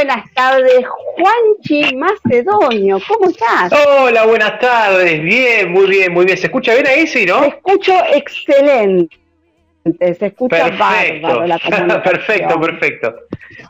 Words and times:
buenas 0.00 0.32
tardes, 0.32 0.86
Juanchi 0.88 1.94
Macedonio, 1.94 2.98
¿cómo 3.06 3.28
estás? 3.28 3.70
Hola, 3.86 4.24
buenas 4.24 4.58
tardes, 4.58 5.22
bien, 5.22 5.70
muy 5.72 5.86
bien, 5.88 6.14
muy 6.14 6.24
bien. 6.24 6.38
¿Se 6.38 6.46
escucha 6.46 6.72
bien 6.72 6.86
ahí, 6.86 7.06
sí, 7.06 7.26
no? 7.26 7.40
Te 7.42 7.48
escucho 7.48 7.92
excelente, 8.14 9.18
se 9.84 10.26
escucha 10.26 10.70
bárbaro 10.70 11.46
la 11.46 11.58
comunicación. 11.62 12.02
perfecto, 12.02 12.60
perfecto. 12.60 13.14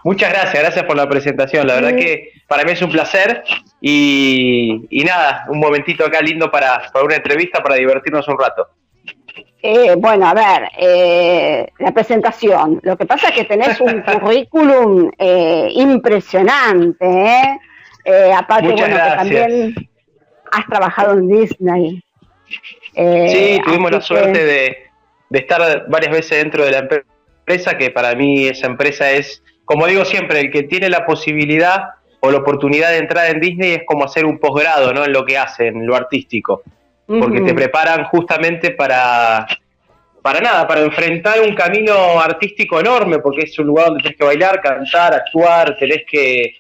Muchas 0.04 0.30
gracias, 0.30 0.62
gracias 0.62 0.84
por 0.84 0.96
la 0.96 1.08
presentación. 1.08 1.66
La 1.66 1.74
verdad 1.74 1.96
que 1.96 2.30
para 2.46 2.62
mí 2.62 2.70
es 2.70 2.82
un 2.82 2.92
placer 2.92 3.42
y, 3.80 5.02
nada, 5.04 5.46
un 5.48 5.58
momentito 5.58 6.04
acá 6.04 6.20
lindo 6.20 6.48
para, 6.48 6.92
para 6.92 7.04
una 7.04 7.16
entrevista, 7.16 7.60
para 7.60 7.74
divertirnos 7.74 8.28
un 8.28 8.38
rato. 8.38 8.68
Eh, 9.62 9.94
bueno, 9.96 10.26
a 10.26 10.34
ver, 10.34 10.70
eh, 10.78 11.68
la 11.78 11.92
presentación. 11.92 12.80
Lo 12.82 12.96
que 12.96 13.04
pasa 13.04 13.28
es 13.28 13.34
que 13.34 13.44
tenés 13.44 13.80
un 13.80 14.00
currículum 14.20 15.10
eh, 15.18 15.68
impresionante, 15.74 17.06
¿eh? 17.06 18.32
aparte, 18.34 18.72
bueno, 18.72 18.86
que 18.86 19.16
también 19.16 19.74
has 20.50 20.66
trabajado 20.66 21.12
en 21.12 21.28
Disney. 21.28 22.02
sí, 22.94 23.60
tuvimos 23.64 23.90
la 23.90 24.00
suerte 24.00 24.44
de, 24.44 24.76
de, 25.28 25.38
estar 25.38 25.86
varias 25.88 26.12
veces 26.12 26.38
dentro 26.42 26.64
de 26.64 26.70
la 26.70 26.78
empresa, 26.78 27.76
que 27.76 27.90
para 27.90 28.14
mí 28.14 28.46
esa 28.46 28.66
empresa 28.66 29.12
es, 29.12 29.42
como 29.66 29.86
digo 29.86 30.04
siempre, 30.06 30.40
el 30.40 30.50
que 30.50 30.62
tiene 30.62 30.88
la 30.88 31.04
posibilidad 31.04 31.90
o 32.20 32.30
la 32.30 32.38
oportunidad 32.38 32.90
de 32.90 32.98
entrar 32.98 33.30
en 33.30 33.40
Disney 33.40 33.72
es 33.72 33.82
como 33.86 34.04
hacer 34.04 34.24
un 34.24 34.38
posgrado, 34.38 34.92
¿no? 34.94 35.04
En 35.04 35.12
lo 35.12 35.24
que 35.24 35.36
hacen, 35.36 35.76
en 35.76 35.86
lo 35.86 35.94
artístico 35.94 36.62
porque 37.18 37.40
te 37.40 37.54
preparan 37.54 38.04
justamente 38.04 38.70
para, 38.70 39.46
para 40.22 40.40
nada, 40.40 40.68
para 40.68 40.82
enfrentar 40.82 41.40
un 41.40 41.54
camino 41.54 42.20
artístico 42.20 42.78
enorme, 42.78 43.18
porque 43.18 43.42
es 43.42 43.58
un 43.58 43.66
lugar 43.66 43.86
donde 43.86 44.02
tienes 44.02 44.18
que 44.18 44.24
bailar, 44.24 44.60
cantar, 44.60 45.14
actuar, 45.14 45.76
tenés 45.76 46.04
que, 46.08 46.54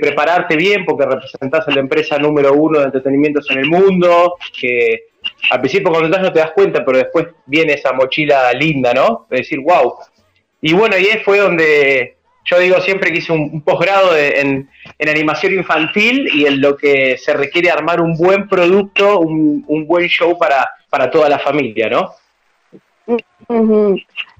prepararte 0.00 0.56
bien, 0.56 0.84
porque 0.84 1.06
representás 1.06 1.68
a 1.68 1.70
la 1.70 1.78
empresa 1.78 2.18
número 2.18 2.52
uno 2.52 2.80
de 2.80 2.86
entretenimientos 2.86 3.48
en 3.52 3.60
el 3.60 3.66
mundo, 3.66 4.34
que 4.58 5.04
al 5.50 5.60
principio 5.60 5.90
cuando 5.90 6.06
entras 6.06 6.24
no 6.24 6.32
te 6.32 6.40
das 6.40 6.50
cuenta, 6.50 6.84
pero 6.84 6.98
después 6.98 7.28
viene 7.46 7.74
esa 7.74 7.92
mochila 7.92 8.52
linda, 8.54 8.92
¿no? 8.92 9.28
De 9.30 9.36
decir, 9.38 9.60
wow. 9.60 9.94
Y 10.60 10.72
bueno, 10.72 10.98
y 10.98 11.06
ahí 11.06 11.22
fue 11.24 11.38
donde 11.38 12.16
yo 12.44 12.58
digo 12.58 12.80
siempre 12.80 13.10
que 13.10 13.18
hice 13.18 13.32
un, 13.32 13.62
posgrado 13.62 14.16
en, 14.16 14.68
animación 15.10 15.54
infantil 15.54 16.28
y 16.32 16.46
en 16.46 16.60
lo 16.60 16.76
que 16.76 17.16
se 17.18 17.32
requiere 17.34 17.70
armar 17.70 18.00
un 18.00 18.16
buen 18.16 18.48
producto, 18.48 19.20
un, 19.20 19.86
buen 19.86 20.08
show 20.08 20.38
para, 20.38 20.70
para 20.88 21.10
toda 21.10 21.28
la 21.28 21.38
familia, 21.38 21.88
¿no? 21.88 22.10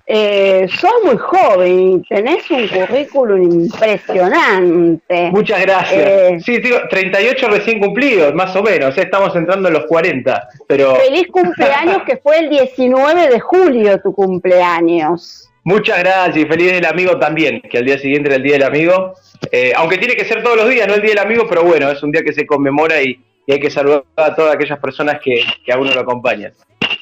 Eh, 0.07 0.69
sos 0.69 0.92
muy 1.03 1.17
joven, 1.17 2.05
tenés 2.07 2.51
un 2.51 2.69
currículum 2.69 3.62
impresionante. 3.65 5.31
Muchas 5.31 5.62
gracias. 5.62 6.07
Eh, 6.07 6.39
sí, 6.45 6.59
digo, 6.59 6.77
38 6.91 7.48
recién 7.48 7.81
cumplidos, 7.81 8.35
más 8.35 8.55
o 8.55 8.62
menos, 8.62 8.97
estamos 8.98 9.35
entrando 9.35 9.69
en 9.69 9.75
los 9.75 9.87
40. 9.87 10.48
Pero... 10.69 10.97
Feliz 10.97 11.29
cumpleaños, 11.29 12.03
que 12.03 12.19
fue 12.19 12.39
el 12.41 12.51
19 12.51 13.29
de 13.29 13.41
julio 13.41 13.98
tu 14.03 14.15
cumpleaños. 14.15 15.51
Muchas 15.65 15.98
gracias 15.98 16.37
y 16.37 16.47
feliz 16.47 16.73
del 16.73 16.84
amigo 16.84 17.19
también, 17.19 17.62
que 17.62 17.79
al 17.79 17.87
día 17.87 17.98
siguiente 17.98 18.29
era 18.29 18.37
el 18.37 18.43
Día 18.43 18.53
del 18.55 18.65
Amigo. 18.65 19.15
Eh, 19.51 19.73
aunque 19.75 19.97
tiene 19.97 20.15
que 20.15 20.27
ser 20.27 20.43
todos 20.43 20.59
los 20.59 20.69
días, 20.69 20.87
no 20.87 20.95
el 20.95 21.01
Día 21.01 21.15
del 21.15 21.25
Amigo, 21.25 21.47
pero 21.48 21.65
bueno, 21.65 21.91
es 21.91 22.03
un 22.03 22.12
día 22.12 22.23
que 22.23 22.34
se 22.34 22.47
conmemora 22.47 23.01
y, 23.03 23.19
hay 23.47 23.61
que 23.61 23.70
saludar 23.70 24.05
a 24.17 24.35
todas 24.35 24.55
aquellas 24.55 24.79
personas 24.79 25.20
que, 25.23 25.42
que, 25.67 25.73
a 25.73 25.79
uno 25.79 25.92
lo 25.92 26.01
acompañan. 26.01 26.53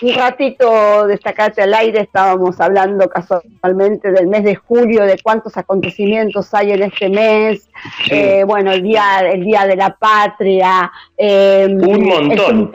Un 0.01 0.15
ratito 0.15 1.07
destacarte 1.07 1.63
al 1.63 1.73
aire, 1.73 2.01
estábamos 2.01 2.61
hablando 2.61 3.09
casualmente 3.09 4.11
del 4.11 4.27
mes 4.27 4.43
de 4.43 4.57
julio, 4.57 5.05
de 5.05 5.19
cuántos 5.23 5.57
acontecimientos 5.57 6.53
hay 6.53 6.73
en 6.73 6.83
este 6.83 7.09
mes. 7.09 7.69
Eh, 8.11 8.43
bueno, 8.45 8.73
el 8.73 8.83
día, 8.83 9.21
el 9.21 9.45
día 9.45 9.67
de 9.67 9.77
la 9.77 9.91
patria. 9.97 10.91
Eh, 11.17 11.69
un 11.69 12.05
montón. 12.05 12.73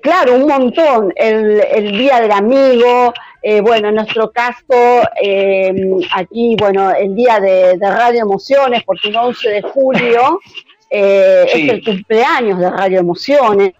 claro, 0.00 0.36
un 0.36 0.46
montón. 0.46 1.12
El, 1.16 1.60
el 1.72 1.98
día 1.98 2.20
del 2.20 2.30
amigo, 2.30 3.12
eh, 3.46 3.60
bueno, 3.60 3.90
en 3.90 3.96
nuestro 3.96 4.32
caso, 4.32 5.06
eh, 5.22 5.70
aquí, 6.14 6.56
bueno, 6.58 6.90
el 6.94 7.14
día 7.14 7.38
de, 7.40 7.76
Radio 7.78 8.22
Emociones, 8.22 8.82
porque 8.84 9.08
el 9.08 9.16
11 9.16 9.50
de 9.50 9.60
julio 9.60 10.40
eh, 10.88 11.44
es 11.52 11.68
el 11.70 11.84
cumpleaños 11.84 12.58
de 12.58 12.70
Radio 12.70 13.00
Emociones. 13.00 13.74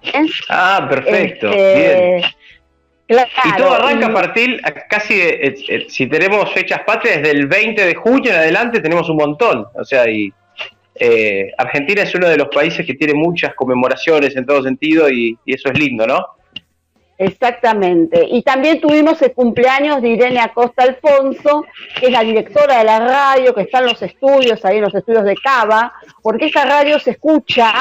Ah, 0.51 0.87
perfecto. 0.87 1.49
Este, 1.49 2.23
bien. 3.09 3.25
y 3.43 3.57
todo 3.57 3.73
arranca 3.73 4.09
a 4.09 4.13
partir, 4.13 4.61
casi, 4.91 5.19
si 5.89 6.09
tenemos 6.09 6.53
fechas 6.53 6.81
patrias, 6.87 7.23
desde 7.23 7.31
el 7.31 7.47
20 7.47 7.87
de 7.87 7.95
junio 7.95 8.33
en 8.33 8.37
adelante 8.37 8.81
tenemos 8.81 9.09
un 9.09 9.17
montón. 9.17 9.67
O 9.77 9.85
sea, 9.87 10.07
y 10.11 10.31
Argentina 11.57 12.03
es 12.03 12.15
uno 12.15 12.29
de 12.29 12.37
los 12.37 12.49
países 12.49 12.85
que 12.85 12.93
tiene 12.93 13.15
muchas 13.15 13.55
conmemoraciones 13.55 14.37
en 14.37 14.45
todo 14.45 14.63
sentido 14.63 15.09
y 15.09 15.39
eso 15.47 15.71
es 15.71 15.79
lindo, 15.79 16.07
¿no? 16.07 16.23
Exactamente. 17.19 18.27
Y 18.29 18.43
también 18.43 18.81
tuvimos 18.81 19.21
el 19.23 19.33
cumpleaños 19.33 20.03
de 20.03 20.09
Irene 20.11 20.41
Acosta 20.41 20.83
Alfonso, 20.83 21.65
que 21.99 22.07
es 22.07 22.13
la 22.13 22.23
directora 22.23 22.79
de 22.79 22.85
la 22.85 22.99
radio, 22.99 23.55
que 23.55 23.63
está 23.63 23.79
en 23.79 23.87
los 23.87 24.03
estudios, 24.03 24.65
ahí 24.65 24.79
en 24.79 24.85
los 24.85 24.95
estudios 24.95 25.25
de 25.25 25.37
Cava, 25.37 25.93
porque 26.23 26.47
esa 26.47 26.65
radio 26.65 26.99
se 26.99 27.13
escucha 27.13 27.73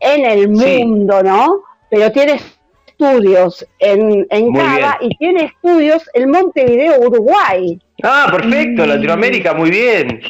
en 0.00 0.24
el 0.24 0.48
mundo, 0.48 1.22
¿no? 1.22 1.62
Pero 1.88 2.10
tiene 2.10 2.40
estudios 2.86 3.66
en, 3.78 4.26
en 4.30 4.52
Cava 4.52 4.98
y 5.00 5.16
tiene 5.16 5.44
estudios 5.44 6.08
en 6.12 6.30
Montevideo, 6.30 7.00
Uruguay. 7.00 7.78
Ah, 8.02 8.28
perfecto, 8.30 8.84
Latinoamérica, 8.86 9.54
muy 9.54 9.70
bien. 9.70 10.20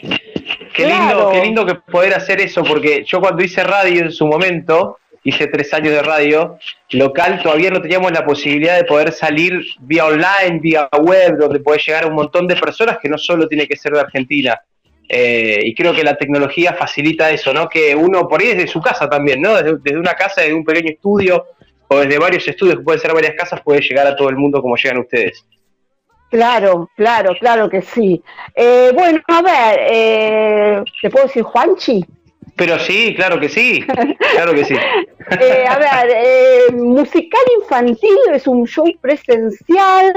Qué 0.75 0.87
lindo, 0.87 1.31
qué 1.33 1.41
lindo 1.41 1.65
que 1.65 1.77
poder 1.77 2.15
hacer 2.15 2.41
eso, 2.41 2.63
porque 2.63 3.05
yo 3.07 3.21
cuando 3.21 3.43
hice 3.43 3.63
radio 3.65 4.03
en 4.03 4.13
su 4.13 4.27
momento, 4.27 4.99
hice 5.25 5.47
tres 5.47 5.73
años 5.73 5.93
de 5.93 6.03
radio 6.03 6.59
local, 6.91 7.41
todavía 7.43 7.71
no 7.71 7.81
teníamos 7.81 8.13
la 8.13 8.25
posibilidad 8.25 8.77
de 8.77 8.85
poder 8.85 9.11
salir 9.11 9.59
vía 9.81 10.05
online, 10.05 10.61
vía 10.61 10.89
web, 11.01 11.39
donde 11.39 11.61
puede 11.61 11.81
llegar 11.81 12.05
a 12.05 12.09
un 12.09 12.15
montón 12.15 12.47
de 12.47 12.55
personas 12.57 12.99
que 13.03 13.09
no 13.09 13.19
solo 13.19 13.49
tiene 13.49 13.67
que 13.67 13.77
ser 13.77 13.93
de 13.93 14.01
Argentina. 14.01 14.61
Eh, 15.09 15.61
y 15.65 15.75
creo 15.75 15.95
que 15.95 16.05
la 16.05 16.17
tecnología 16.17 16.75
facilita 16.75 17.31
eso, 17.31 17.53
¿no? 17.53 17.69
Que 17.69 17.95
uno 17.95 18.29
por 18.29 18.41
ahí 18.41 18.49
desde 18.49 18.69
su 18.69 18.81
casa 18.81 19.09
también, 19.09 19.41
¿no? 19.41 19.55
Desde, 19.55 19.99
una 19.99 20.15
casa, 20.15 20.43
desde 20.43 20.55
un 20.55 20.65
pequeño 20.65 20.91
estudio 20.91 21.47
o 21.89 21.99
desde 21.99 22.19
varios 22.19 22.47
estudios 22.47 22.77
que 22.77 22.83
pueden 22.83 23.01
ser 23.01 23.13
varias 23.13 23.35
casas, 23.35 23.61
puede 23.63 23.81
llegar 23.81 24.07
a 24.07 24.17
todo 24.17 24.29
el 24.29 24.37
mundo 24.37 24.63
como 24.63 24.77
llegan 24.77 24.99
ustedes. 24.99 25.45
Claro, 26.31 26.91
claro, 26.97 27.35
claro 27.39 27.69
que 27.69 27.83
sí. 27.83 28.23
Eh, 28.55 28.91
bueno, 28.95 29.21
a 29.29 29.43
ver, 29.43 29.81
eh, 29.91 30.85
¿te 31.01 31.11
puedo 31.11 31.27
decir 31.27 31.43
Juanchi? 31.43 32.05
Pero 32.57 32.79
sí, 32.79 33.15
claro 33.17 33.41
que 33.41 33.49
sí, 33.49 33.85
claro 34.35 34.55
que 34.55 34.65
sí. 34.65 34.75
Eh, 35.41 35.65
a 35.69 35.79
ver, 35.79 36.13
eh, 36.15 36.73
musical 36.73 37.41
infantil 37.61 38.17
es 38.33 38.47
un 38.47 38.67
show 38.67 38.87
presencial 39.01 40.13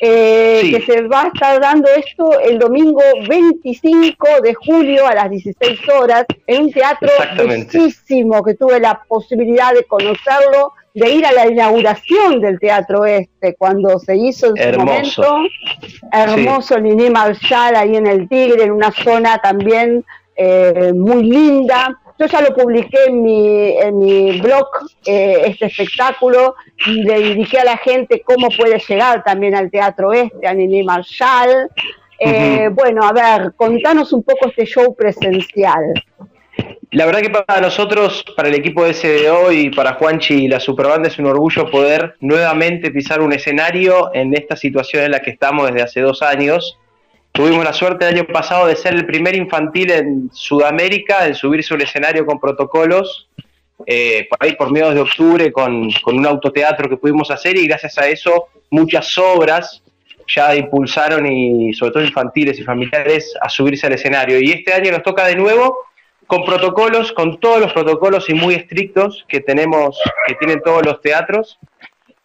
eh, 0.00 0.70
que 0.70 0.82
se 0.82 1.02
va 1.02 1.22
a 1.22 1.26
estar 1.28 1.60
dando 1.60 1.88
esto 1.96 2.40
el 2.40 2.58
domingo 2.58 3.00
25 3.28 4.26
de 4.42 4.54
julio 4.54 5.06
a 5.06 5.14
las 5.14 5.30
16 5.30 5.80
horas 5.88 6.26
en 6.46 6.64
un 6.64 6.72
teatro 6.72 7.08
bellísimo 7.36 8.42
que 8.42 8.54
tuve 8.54 8.80
la 8.80 9.02
posibilidad 9.08 9.72
de 9.72 9.84
conocerlo, 9.84 10.72
de 10.92 11.10
ir 11.10 11.24
a 11.24 11.32
la 11.32 11.46
inauguración 11.46 12.40
del 12.40 12.58
teatro 12.58 13.06
este 13.06 13.54
cuando 13.56 13.98
se 13.98 14.16
hizo 14.16 14.52
en 14.54 14.74
su 14.74 14.78
momento. 14.80 15.36
Hermoso, 16.12 16.78
Nini 16.80 17.08
Marshall 17.08 17.76
ahí 17.76 17.96
en 17.96 18.06
el 18.06 18.28
Tigre, 18.28 18.64
en 18.64 18.72
una 18.72 18.90
zona 18.90 19.38
también 19.38 20.04
eh, 20.44 20.92
muy 20.92 21.22
linda. 21.22 21.98
Yo 22.18 22.26
ya 22.26 22.40
lo 22.40 22.54
publiqué 22.54 22.98
en 23.06 23.22
mi, 23.22 23.78
en 23.78 23.98
mi 23.98 24.40
blog, 24.40 24.66
eh, 25.06 25.42
este 25.46 25.66
espectáculo, 25.66 26.54
y 26.86 27.02
le 27.02 27.18
dirigí 27.18 27.56
a 27.56 27.64
la 27.64 27.76
gente 27.76 28.22
cómo 28.22 28.48
puede 28.50 28.78
llegar 28.78 29.22
también 29.24 29.54
al 29.54 29.70
teatro 29.70 30.12
este, 30.12 30.46
a 30.46 30.54
Nini 30.54 30.82
Marshall. 30.82 31.70
Eh, 32.18 32.68
bueno, 32.72 33.04
a 33.04 33.12
ver, 33.12 33.52
contanos 33.56 34.12
un 34.12 34.22
poco 34.22 34.48
este 34.48 34.64
show 34.64 34.94
presencial. 34.94 35.94
La 36.90 37.06
verdad 37.06 37.20
que 37.20 37.30
para 37.30 37.60
nosotros, 37.60 38.24
para 38.36 38.48
el 38.48 38.54
equipo 38.54 38.84
de 38.84 38.94
SDO 38.94 39.50
y 39.50 39.70
para 39.70 39.94
Juanchi 39.94 40.44
y 40.44 40.48
la 40.48 40.60
Superbanda 40.60 41.08
es 41.08 41.18
un 41.18 41.26
orgullo 41.26 41.70
poder 41.70 42.16
nuevamente 42.20 42.90
pisar 42.90 43.20
un 43.20 43.32
escenario 43.32 44.14
en 44.14 44.34
esta 44.34 44.56
situación 44.56 45.04
en 45.04 45.12
la 45.12 45.20
que 45.20 45.30
estamos 45.30 45.68
desde 45.68 45.82
hace 45.82 46.00
dos 46.00 46.20
años. 46.20 46.78
Tuvimos 47.32 47.64
la 47.64 47.72
suerte 47.72 48.06
el 48.06 48.14
año 48.14 48.26
pasado 48.26 48.66
de 48.66 48.76
ser 48.76 48.92
el 48.92 49.06
primer 49.06 49.34
infantil 49.34 49.90
en 49.90 50.30
Sudamérica 50.32 51.26
en 51.26 51.34
subirse 51.34 51.72
un 51.72 51.80
escenario 51.80 52.26
con 52.26 52.38
protocolos, 52.38 53.30
eh, 53.86 54.26
por 54.28 54.38
ahí 54.40 54.54
por 54.54 54.70
mediados 54.70 54.94
de 54.94 55.00
octubre, 55.00 55.50
con, 55.50 55.88
un 56.04 56.26
autoteatro 56.26 56.90
que 56.90 56.98
pudimos 56.98 57.30
hacer 57.30 57.56
y 57.56 57.66
gracias 57.66 57.96
a 57.96 58.06
eso 58.06 58.48
muchas 58.70 59.16
obras 59.16 59.82
ya 60.28 60.54
impulsaron 60.54 61.26
y 61.26 61.72
sobre 61.72 61.92
todo 61.92 62.04
infantiles 62.04 62.58
y 62.58 62.64
familiares 62.64 63.34
a 63.40 63.48
subirse 63.48 63.86
al 63.86 63.94
escenario. 63.94 64.38
Y 64.38 64.52
este 64.52 64.74
año 64.74 64.92
nos 64.92 65.02
toca 65.02 65.26
de 65.26 65.34
nuevo 65.34 65.78
con 66.26 66.44
protocolos, 66.44 67.12
con 67.12 67.40
todos 67.40 67.60
los 67.60 67.72
protocolos 67.72 68.28
y 68.28 68.34
muy 68.34 68.54
estrictos 68.54 69.24
que 69.26 69.40
tenemos, 69.40 69.98
que 70.26 70.34
tienen 70.34 70.60
todos 70.62 70.84
los 70.84 71.00
teatros. 71.00 71.58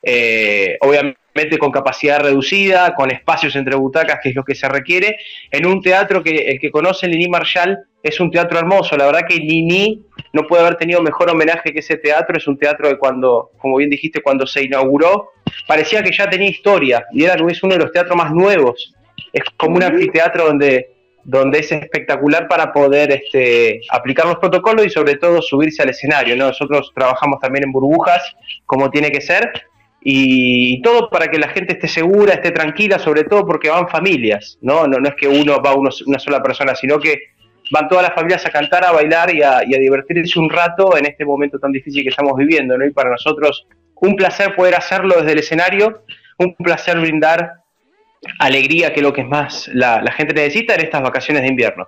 Eh, 0.04 0.78
obviamente 0.82 1.20
con 1.60 1.72
capacidad 1.72 2.20
reducida, 2.20 2.94
con 2.96 3.12
espacios 3.12 3.56
entre 3.56 3.76
butacas, 3.76 4.20
que 4.22 4.30
es 4.30 4.36
lo 4.36 4.44
que 4.44 4.56
se 4.56 4.68
requiere, 4.68 5.18
en 5.52 5.66
un 5.66 5.82
teatro 5.82 6.24
que 6.24 6.36
el 6.36 6.60
que 6.60 6.72
conoce 6.72 7.08
Lini 7.08 7.28
Marshall 7.28 7.78
es 8.04 8.20
un 8.20 8.32
teatro 8.32 8.58
hermoso. 8.58 8.96
La 8.98 9.06
verdad 9.06 9.28
que 9.28 9.40
Nini 9.40 10.02
no 10.34 10.44
puede 10.48 10.64
haber 10.64 10.78
tenido 10.78 11.02
mejor 11.02 11.30
homenaje 11.30 11.74
que 11.74 11.80
ese 11.80 11.98
teatro. 11.98 12.38
Es 12.38 12.48
un 12.48 12.58
teatro 12.58 12.88
de 12.88 12.98
cuando, 12.98 13.52
como 13.60 13.78
bien 13.78 13.90
dijiste, 13.90 14.22
cuando 14.22 14.48
se 14.48 14.64
inauguró, 14.64 15.32
parecía 15.68 16.04
que 16.04 16.12
ya 16.12 16.30
tenía 16.30 16.50
historia 16.50 17.06
y 17.12 17.24
era 17.24 17.36
es 17.50 17.64
uno 17.64 17.74
de 17.76 17.84
los 17.84 17.92
teatros 17.92 18.16
más 18.16 18.32
nuevos. 18.32 18.94
Es 19.34 19.44
como 19.58 19.76
un 19.76 19.84
anfiteatro 19.84 20.46
donde, 20.46 20.90
donde 21.24 21.60
es 21.60 21.72
espectacular 21.72 22.48
para 22.48 22.72
poder 22.72 23.12
este, 23.12 23.82
aplicar 23.90 24.26
los 24.26 24.38
protocolos 24.38 24.86
y 24.86 24.90
sobre 24.90 25.16
todo 25.16 25.42
subirse 25.42 25.84
al 25.84 25.90
escenario. 25.90 26.36
Nosotros 26.36 26.92
trabajamos 26.96 27.40
también 27.40 27.66
en 27.66 27.72
burbujas, 27.72 28.24
como 28.66 28.90
tiene 28.90 29.12
que 29.12 29.22
ser, 29.22 29.52
y 30.02 30.82
todo 30.82 31.10
para 31.10 31.28
que 31.28 31.38
la 31.38 31.50
gente 31.50 31.74
esté 31.74 31.88
segura, 31.88 32.34
esté 32.34 32.52
tranquila, 32.52 33.00
sobre 33.00 33.24
todo 33.24 33.46
porque 33.46 33.70
van 33.70 33.90
familias, 33.90 34.58
¿no? 34.62 34.88
No, 34.88 35.00
no 35.00 35.10
es 35.10 35.16
que 35.16 35.28
uno 35.28 35.62
va 35.62 35.74
una 35.76 36.20
sola 36.20 36.42
persona, 36.42 36.76
sino 36.76 37.00
que 37.00 37.20
van 37.72 37.88
todas 37.88 38.04
las 38.04 38.16
familias 38.16 38.46
a 38.46 38.50
cantar, 38.50 38.86
a 38.86 38.92
bailar 38.92 39.34
y 39.34 39.42
a, 39.42 39.60
divertirse 39.60 40.40
un 40.40 40.50
rato 40.50 40.98
en 40.98 41.06
este 41.06 41.26
momento 41.26 41.60
tan 41.60 41.72
difícil 41.72 42.04
que 42.04 42.10
estamos 42.10 42.36
viviendo, 42.38 42.78
¿no? 42.78 42.86
Y 42.86 42.92
para 42.92 43.10
nosotros 43.10 43.68
un 43.96 44.16
placer 44.16 44.56
poder 44.56 44.76
hacerlo 44.76 45.16
desde 45.18 45.32
el 45.34 45.40
escenario, 45.40 46.04
un 46.38 46.56
placer 46.56 47.00
brindar 47.00 47.54
alegría, 48.40 48.94
que 48.94 49.00
es 49.00 49.04
lo 49.04 49.14
que 49.14 49.22
es 49.22 49.28
más 49.28 49.70
la, 49.74 50.02
gente 50.12 50.34
necesita 50.34 50.76
en 50.76 50.82
estas 50.82 51.02
vacaciones 51.02 51.44
de 51.44 51.50
invierno. 51.50 51.88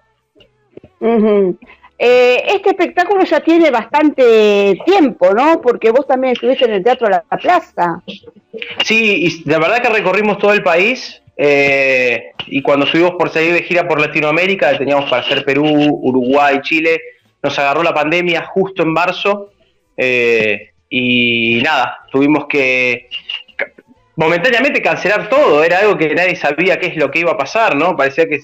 Eh, 2.01 2.43
este 2.55 2.69
espectáculo 2.69 3.25
ya 3.25 3.41
tiene 3.41 3.69
bastante 3.71 4.79
tiempo, 4.85 5.33
¿no? 5.33 5.59
Porque 5.59 5.91
vos 5.91 6.07
también 6.07 6.31
estuviste 6.31 6.63
en 6.63 6.71
el 6.71 6.83
Teatro 6.83 7.09
La 7.09 7.21
Plaza. 7.23 8.01
Sí, 8.85 9.25
y 9.25 9.49
la 9.49 9.59
verdad 9.59 9.81
que 9.81 9.89
recorrimos 9.89 10.37
todo 10.37 10.53
el 10.53 10.63
país. 10.63 11.21
Eh, 11.35 12.31
y 12.47 12.61
cuando 12.61 12.85
subimos 12.85 13.11
por 13.11 13.29
seguir 13.29 13.53
de 13.53 13.63
gira 13.63 13.85
por 13.85 13.99
Latinoamérica, 13.99 14.77
teníamos 14.77 15.09
para 15.09 15.23
hacer 15.23 15.43
Perú, 15.43 15.65
Uruguay, 15.65 16.59
Chile, 16.61 17.01
nos 17.43 17.59
agarró 17.59 17.83
la 17.83 17.93
pandemia 17.93 18.45
justo 18.45 18.83
en 18.83 18.93
marzo. 18.93 19.51
Eh, 19.97 20.69
y 20.89 21.61
nada, 21.61 22.05
tuvimos 22.09 22.45
que 22.47 23.09
momentáneamente 24.15 24.81
cancelar 24.81 25.27
todo. 25.27 25.65
Era 25.65 25.79
algo 25.79 25.97
que 25.97 26.15
nadie 26.15 26.37
sabía 26.37 26.79
qué 26.79 26.87
es 26.87 26.95
lo 26.95 27.11
que 27.11 27.19
iba 27.19 27.33
a 27.33 27.37
pasar, 27.37 27.75
¿no? 27.75 27.97
Parecía 27.97 28.25
que 28.29 28.39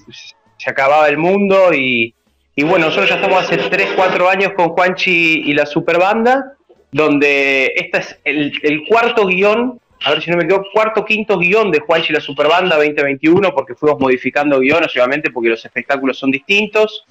se 0.57 0.69
acababa 0.69 1.07
el 1.07 1.17
mundo 1.17 1.73
y 1.73 2.13
y 2.55 2.63
bueno, 2.63 2.85
nosotros 2.85 3.09
ya 3.09 3.15
estamos 3.15 3.43
hace 3.43 3.57
3, 3.57 3.93
4 3.95 4.29
años 4.29 4.53
con 4.55 4.69
Juanchi 4.69 5.43
y 5.45 5.53
la 5.53 5.65
Superbanda, 5.65 6.53
donde 6.91 7.73
este 7.75 7.97
es 7.97 8.19
el, 8.23 8.85
cuarto 8.87 9.25
guion, 9.25 9.79
a 10.05 10.11
ver 10.11 10.21
si 10.21 10.31
no 10.31 10.37
me 10.37 10.47
quedo, 10.47 10.63
cuarto, 10.73 11.03
quinto 11.03 11.37
guion 11.37 11.69
de 11.69 11.79
Juanchi 11.79 12.13
y 12.13 12.15
la 12.15 12.21
Superbanda 12.21 12.77
2021, 12.77 13.53
porque 13.53 13.75
fuimos 13.75 13.99
modificando 13.99 14.59
guiones, 14.59 14.89
obviamente, 14.95 15.31
porque 15.31 15.49
los 15.49 15.65
espectáculos 15.65 16.17
son 16.17 16.31
distintos. 16.31 17.05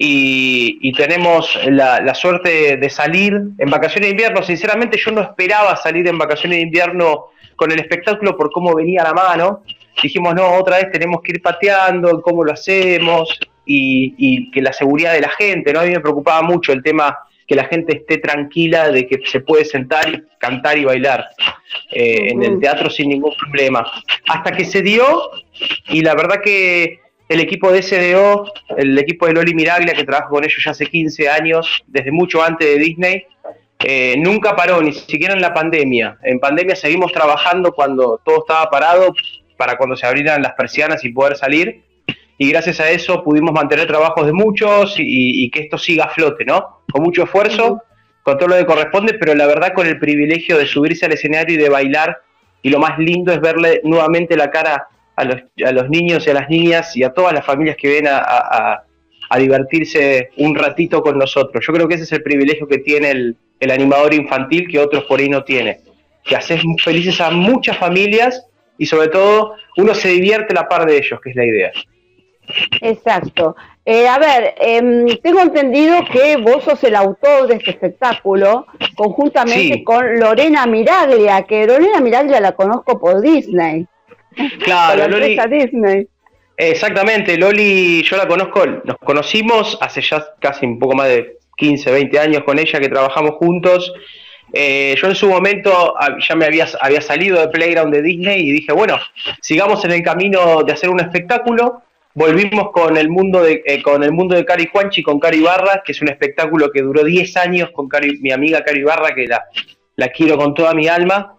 Y, 0.00 0.92
tenemos 0.92 1.58
la, 1.64 2.00
la, 2.00 2.14
suerte 2.14 2.76
de 2.76 2.88
salir 2.88 3.34
en 3.58 3.68
vacaciones 3.68 4.06
de 4.06 4.10
invierno. 4.10 4.44
Sinceramente, 4.44 4.96
yo 4.96 5.10
no 5.10 5.22
esperaba 5.22 5.74
salir 5.74 6.06
en 6.06 6.16
vacaciones 6.16 6.58
de 6.58 6.62
invierno 6.62 7.30
con 7.56 7.72
el 7.72 7.80
espectáculo 7.80 8.36
por 8.36 8.52
cómo 8.52 8.76
venía 8.76 9.02
la 9.02 9.12
mano. 9.12 9.64
Dijimos, 10.02 10.34
no, 10.34 10.54
otra 10.54 10.76
vez 10.76 10.90
tenemos 10.92 11.22
que 11.22 11.32
ir 11.32 11.42
pateando, 11.42 12.20
cómo 12.22 12.44
lo 12.44 12.52
hacemos 12.52 13.38
y, 13.64 14.50
que 14.50 14.62
la 14.62 14.72
seguridad 14.72 15.12
de 15.12 15.20
la 15.20 15.30
gente, 15.30 15.72
¿no? 15.72 15.80
A 15.80 15.84
mí 15.84 15.90
me 15.90 16.00
preocupaba 16.00 16.42
mucho 16.42 16.72
el 16.72 16.82
tema 16.82 17.18
que 17.46 17.54
la 17.54 17.64
gente 17.64 17.96
esté 17.96 18.18
tranquila 18.18 18.90
de 18.90 19.06
que 19.06 19.20
se 19.24 19.40
puede 19.40 19.64
sentar 19.64 20.08
y 20.08 20.22
cantar 20.38 20.76
y 20.76 20.84
bailar 20.84 21.24
eh, 21.90 22.28
en 22.30 22.42
el 22.42 22.60
teatro 22.60 22.90
sin 22.90 23.08
ningún 23.08 23.34
problema. 23.36 23.90
Hasta 24.28 24.52
que 24.52 24.64
se 24.64 24.82
dio, 24.82 25.30
y 25.88 26.02
la 26.02 26.14
verdad 26.14 26.40
que 26.42 27.00
el 27.28 27.40
equipo 27.40 27.72
de 27.72 27.82
SDO, 27.82 28.52
el 28.76 28.98
equipo 28.98 29.26
de 29.26 29.34
Loli 29.34 29.54
Miraglia, 29.54 29.94
que 29.94 30.04
trabaja 30.04 30.28
con 30.28 30.44
ellos 30.44 30.62
ya 30.64 30.70
hace 30.70 30.86
15 30.86 31.28
años, 31.28 31.82
desde 31.86 32.10
mucho 32.10 32.42
antes 32.42 32.66
de 32.66 32.78
Disney, 32.78 33.24
eh, 33.84 34.16
nunca 34.18 34.56
paró, 34.56 34.82
ni 34.82 34.92
siquiera 34.92 35.34
en 35.34 35.40
la 35.40 35.54
pandemia. 35.54 36.18
En 36.22 36.40
pandemia 36.40 36.74
seguimos 36.74 37.12
trabajando 37.12 37.72
cuando 37.72 38.20
todo 38.24 38.40
estaba 38.40 38.68
parado, 38.70 39.14
para 39.58 39.76
cuando 39.76 39.96
se 39.96 40.06
abrieran 40.06 40.40
las 40.40 40.54
persianas 40.54 41.04
y 41.04 41.12
poder 41.12 41.36
salir 41.36 41.82
y 42.40 42.50
gracias 42.50 42.78
a 42.78 42.88
eso 42.88 43.24
pudimos 43.24 43.52
mantener 43.52 43.88
trabajos 43.88 44.24
de 44.24 44.32
muchos 44.32 44.94
y, 44.96 45.50
que 45.50 45.62
esto 45.62 45.76
siga 45.76 46.04
a 46.04 46.10
flote, 46.10 46.44
¿no? 46.44 46.82
Con 46.90 47.02
mucho 47.02 47.24
esfuerzo, 47.24 47.82
con 48.22 48.38
todo 48.38 48.50
lo 48.50 48.56
que 48.56 48.64
corresponde, 48.64 49.14
pero 49.14 49.34
la 49.34 49.46
verdad 49.46 49.72
con 49.74 49.88
el 49.88 49.98
privilegio 49.98 50.56
de 50.56 50.66
subirse 50.66 51.06
al 51.06 51.12
escenario 51.12 51.56
y 51.56 51.58
de 51.58 51.68
bailar 51.68 52.18
y 52.62 52.70
lo 52.70 52.78
más 52.78 52.96
lindo 52.98 53.32
es 53.32 53.40
verle 53.40 53.80
nuevamente 53.82 54.36
la 54.36 54.50
cara 54.50 54.86
a 55.16 55.24
los, 55.24 55.42
a 55.66 55.72
los 55.72 55.90
niños 55.90 56.24
y 56.26 56.30
a 56.30 56.34
las 56.34 56.48
niñas 56.48 56.96
y 56.96 57.02
a 57.02 57.10
todas 57.10 57.32
las 57.32 57.44
familias 57.44 57.76
que 57.76 57.88
ven 57.88 58.06
a, 58.08 58.84
divertirse 59.36 60.30
un 60.38 60.54
ratito 60.54 61.02
con 61.02 61.18
nosotros. 61.18 61.62
Yo 61.66 61.72
creo 61.74 61.86
que 61.86 61.96
ese 61.96 62.04
es 62.04 62.12
el 62.12 62.22
privilegio 62.22 62.66
que 62.66 62.78
tiene 62.78 63.10
el, 63.10 63.36
el 63.60 63.70
animador 63.70 64.14
infantil 64.14 64.66
que 64.68 64.78
otros 64.78 65.04
por 65.04 65.20
ahí 65.20 65.28
no 65.28 65.44
tienen, 65.44 65.76
que 66.24 66.34
haces 66.34 66.62
felices 66.82 67.20
a 67.20 67.30
muchas 67.30 67.76
familias 67.76 68.47
y 68.78 68.86
sobre 68.86 69.08
todo 69.08 69.56
uno 69.76 69.94
se 69.94 70.08
divierte 70.08 70.54
a 70.54 70.62
la 70.62 70.68
par 70.68 70.86
de 70.86 70.96
ellos, 70.96 71.20
que 71.20 71.30
es 71.30 71.36
la 71.36 71.44
idea. 71.44 71.72
Exacto. 72.80 73.56
Eh, 73.84 74.06
a 74.06 74.18
ver, 74.18 74.54
em, 74.58 75.06
tengo 75.22 75.40
entendido 75.40 76.04
que 76.10 76.36
vos 76.36 76.64
sos 76.64 76.82
el 76.84 76.94
autor 76.94 77.46
de 77.46 77.56
este 77.56 77.70
espectáculo, 77.70 78.66
conjuntamente 78.94 79.82
con 79.82 80.18
Lorena 80.18 80.66
Miraglia, 80.66 81.42
que 81.42 81.66
Lorena 81.66 82.00
Miraglia 82.00 82.40
la 82.40 82.52
conozco 82.52 82.98
por 82.98 83.20
Disney. 83.20 83.86
Claro, 84.62 85.08
Loli, 85.08 85.38
Disney. 85.50 86.06
Exactamente, 86.56 87.36
Loli, 87.36 88.02
yo 88.02 88.16
la 88.16 88.28
conozco, 88.28 88.66
nos 88.66 88.98
conocimos 88.98 89.78
hace 89.80 90.00
ya 90.00 90.24
casi 90.38 90.66
un 90.66 90.78
poco 90.78 90.94
más 90.94 91.08
de 91.08 91.38
15, 91.56 91.90
20 91.90 92.18
años 92.18 92.44
con 92.44 92.58
ella 92.58 92.78
que 92.80 92.88
trabajamos 92.88 93.32
juntos. 93.32 93.92
Eh, 94.52 94.96
yo 95.00 95.08
en 95.08 95.14
su 95.14 95.28
momento 95.28 95.94
ah, 95.98 96.16
ya 96.26 96.34
me 96.34 96.46
había, 96.46 96.66
había 96.80 97.00
salido 97.00 97.40
de 97.40 97.48
Playground 97.48 97.92
de 97.92 98.02
Disney 98.02 98.48
y 98.48 98.52
dije, 98.52 98.72
bueno, 98.72 98.98
sigamos 99.40 99.84
en 99.84 99.92
el 99.92 100.02
camino 100.02 100.62
de 100.62 100.72
hacer 100.72 100.90
un 100.90 101.00
espectáculo 101.00 101.82
volvimos 102.18 102.72
con 102.72 102.96
el 102.96 103.08
mundo 103.08 103.42
de 103.42 103.62
eh, 103.64 103.80
con 103.80 104.02
el 104.02 104.10
mundo 104.10 104.34
de 104.34 104.44
Cari 104.44 104.68
Juanchi 104.72 105.02
con 105.02 105.20
Cari 105.20 105.40
Barra, 105.40 105.82
que 105.84 105.92
es 105.92 106.02
un 106.02 106.08
espectáculo 106.08 106.70
que 106.72 106.82
duró 106.82 107.04
10 107.04 107.36
años 107.36 107.70
con 107.70 107.88
mi 108.20 108.32
amiga 108.32 108.64
Cari 108.64 108.82
Barra, 108.82 109.14
que 109.14 109.28
la, 109.28 109.44
la 109.94 110.08
quiero 110.08 110.36
con 110.36 110.52
toda 110.52 110.74
mi 110.74 110.88
alma. 110.88 111.36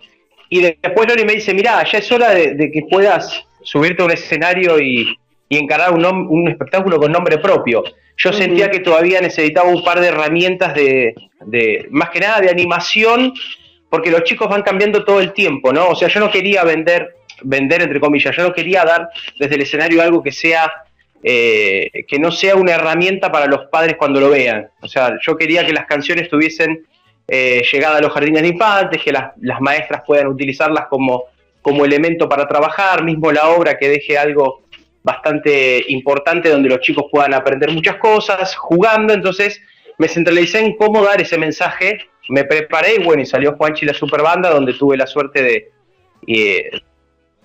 Y 0.49 0.61
después 0.61 1.07
Lori 1.07 1.25
me 1.25 1.33
dice, 1.33 1.53
mira, 1.53 1.83
ya 1.83 1.97
es 1.99 2.11
hora 2.11 2.29
de, 2.31 2.71
que 2.71 2.83
puedas 2.89 3.45
subirte 3.61 4.01
a 4.01 4.05
un 4.05 4.11
escenario 4.11 4.79
y, 4.79 5.15
encarar 5.57 5.93
un, 5.93 6.05
un, 6.05 6.47
espectáculo 6.47 6.97
con 6.97 7.11
nombre 7.11 7.39
propio. 7.39 7.83
Yo 8.17 8.33
sentía 8.33 8.69
que 8.69 8.79
todavía 8.79 9.21
necesitaba 9.21 9.69
un 9.69 9.83
par 9.83 9.99
de 9.99 10.07
herramientas 10.07 10.73
de, 10.75 11.15
de, 11.45 11.87
más 11.89 12.09
que 12.09 12.19
nada, 12.19 12.41
de 12.41 12.49
animación, 12.49 13.33
porque 13.89 14.11
los 14.11 14.23
chicos 14.23 14.47
van 14.47 14.61
cambiando 14.61 15.03
todo 15.03 15.19
el 15.19 15.33
tiempo, 15.33 15.73
¿no? 15.73 15.89
O 15.89 15.95
sea, 15.95 16.09
yo 16.09 16.19
no 16.19 16.29
quería 16.29 16.63
vender 16.63 17.15
vender 17.43 17.81
entre 17.81 17.99
comillas. 17.99 18.35
Yo 18.35 18.43
no 18.43 18.53
quería 18.53 18.83
dar 18.83 19.09
desde 19.39 19.55
el 19.55 19.61
escenario 19.61 20.01
algo 20.01 20.23
que 20.23 20.31
sea 20.31 20.71
eh, 21.21 22.05
que 22.07 22.17
no 22.17 22.31
sea 22.31 22.55
una 22.55 22.73
herramienta 22.73 23.31
para 23.31 23.45
los 23.45 23.65
padres 23.65 23.97
cuando 23.97 24.19
lo 24.19 24.29
vean. 24.29 24.69
O 24.81 24.87
sea, 24.87 25.17
yo 25.21 25.35
quería 25.35 25.65
que 25.65 25.73
las 25.73 25.85
canciones 25.85 26.29
tuviesen 26.29 26.85
eh, 27.27 27.61
llegada 27.71 27.97
a 27.97 28.01
los 28.01 28.13
jardines 28.13 28.41
de 28.41 28.47
infantes, 28.47 29.01
que 29.03 29.11
las, 29.11 29.33
maestras 29.59 30.03
puedan 30.07 30.27
utilizarlas 30.27 30.87
como, 30.87 31.25
como 31.61 31.83
elemento 31.83 32.29
para 32.29 32.47
trabajar, 32.47 33.03
mismo 33.03 33.31
la 33.31 33.49
obra 33.49 33.77
que 33.77 33.89
deje 33.89 34.17
algo 34.17 34.63
bastante 35.03 35.83
importante 35.89 36.49
donde 36.49 36.69
los 36.69 36.79
chicos 36.81 37.05
puedan 37.11 37.33
aprender 37.33 37.71
muchas 37.71 37.97
cosas 37.97 38.55
jugando. 38.55 39.13
Entonces 39.13 39.61
me 39.97 40.07
centralicé 40.07 40.59
en 40.59 40.75
cómo 40.75 41.03
dar 41.03 41.21
ese 41.21 41.37
mensaje, 41.37 41.99
me 42.29 42.43
preparé 42.43 42.95
y 42.95 43.03
bueno, 43.03 43.21
y 43.21 43.25
salió 43.25 43.55
Juanchi 43.55 43.85
la 43.85 43.93
Superbanda, 43.93 44.49
donde 44.49 44.73
tuve 44.73 44.97
la 44.97 45.07
suerte 45.07 45.41
de, 45.43 45.71
eh, 46.27 46.71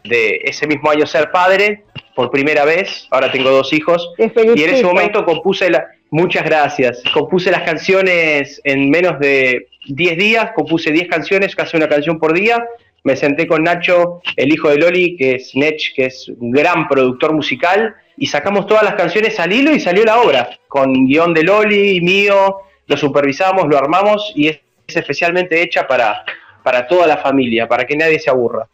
de 0.05 0.41
ese 0.45 0.67
mismo 0.67 0.91
año 0.91 1.07
ser 1.07 1.31
padre 1.31 1.85
por 2.15 2.31
primera 2.31 2.65
vez, 2.65 3.09
ahora 3.11 3.33
tengo 3.33 3.51
dos 3.51 3.73
hijos, 3.73 4.13
y 4.19 4.63
en 4.63 4.71
ese 4.71 4.85
momento 4.85 5.25
compuse 5.25 5.69
la, 5.69 5.89
muchas 6.11 6.45
gracias, 6.45 7.03
compuse 7.13 7.51
las 7.51 7.63
canciones 7.63 8.61
en 8.63 8.89
menos 8.89 9.19
de 9.19 9.67
10 9.89 10.17
días, 10.17 10.53
compuse 10.55 10.93
10 10.93 11.09
canciones, 11.09 11.57
casi 11.57 11.77
una 11.77 11.89
canción 11.89 12.21
por 12.21 12.33
día, 12.33 12.65
me 13.05 13.17
senté 13.17 13.47
con 13.47 13.63
Nacho, 13.63 14.23
el 14.37 14.53
hijo 14.53 14.71
de 14.71 14.79
Loli, 14.79 15.17
que 15.17 15.37
es 15.37 15.55
Nech, 15.55 15.95
que 15.95 16.07
es 16.07 16.29
un 16.41 16.51
gran 16.51 16.89
productor 16.89 17.33
musical, 17.35 17.95
y 18.17 18.27
sacamos 18.27 18.67
todas 18.67 18.83
las 18.83 18.95
canciones 18.95 19.39
al 19.39 19.53
hilo 19.53 19.73
y 19.73 19.81
salió 19.81 20.05
la 20.05 20.21
obra, 20.21 20.59
con 20.69 21.07
guion 21.07 21.35
de 21.35 21.43
Loli, 21.43 22.01
mío, 22.01 22.59
lo 22.87 22.97
supervisamos, 22.97 23.67
lo 23.69 23.77
armamos 23.77 24.33
y 24.35 24.49
es, 24.49 24.61
especialmente 24.87 25.63
hecha 25.63 25.87
para, 25.87 26.25
para 26.63 26.87
toda 26.87 27.07
la 27.07 27.19
familia, 27.19 27.69
para 27.69 27.85
que 27.85 27.97
nadie 27.97 28.19
se 28.19 28.31
aburra. 28.31 28.67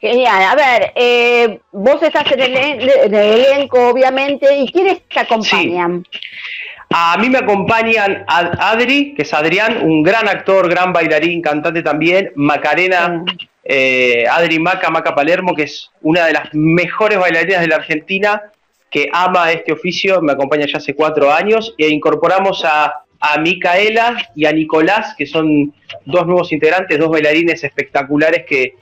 Genial. 0.00 0.42
A 0.42 0.54
ver, 0.54 0.92
eh, 0.94 1.60
vos 1.72 2.02
estás 2.02 2.30
en 2.32 2.40
el, 2.40 3.14
elenco, 3.14 3.90
obviamente, 3.90 4.46
¿y 4.56 4.72
quiénes 4.72 5.02
te 5.08 5.20
acompañan? 5.20 6.04
A 6.90 7.18
mí 7.18 7.28
me 7.28 7.38
acompañan 7.38 8.24
Adri, 8.26 9.14
que 9.14 9.22
es 9.22 9.34
Adrián, 9.34 9.82
un 9.82 10.02
gran 10.02 10.26
actor, 10.26 10.70
gran 10.70 10.92
bailarín, 10.92 11.42
cantante 11.42 11.82
también. 11.82 12.32
Macarena, 12.34 13.24
eh, 13.70 14.24
Adri 14.26 14.58
Maca, 14.58 14.88
Maca 14.88 15.14
Palermo, 15.14 15.54
que 15.54 15.64
es 15.64 15.90
una 16.00 16.24
de 16.24 16.32
las 16.32 16.48
mejores 16.54 17.18
bailarinas 17.18 17.60
de 17.60 17.68
la 17.68 17.76
Argentina. 17.76 18.42
que 18.90 19.10
ama 19.12 19.52
este 19.52 19.70
oficio, 19.70 20.22
me 20.22 20.32
acompaña 20.32 20.64
ya 20.66 20.78
hace 20.78 20.94
cuatro 20.94 21.30
años, 21.30 21.74
e 21.76 21.88
incorporamos 21.88 22.64
a, 22.64 23.04
Micaela 23.42 24.30
y 24.34 24.46
a 24.46 24.52
Nicolás, 24.52 25.14
que 25.18 25.26
son 25.26 25.74
dos 26.06 26.24
nuevos 26.26 26.52
integrantes, 26.52 26.98
dos 26.98 27.10
bailarines 27.10 27.62
espectaculares 27.62 28.46
que, 28.46 28.74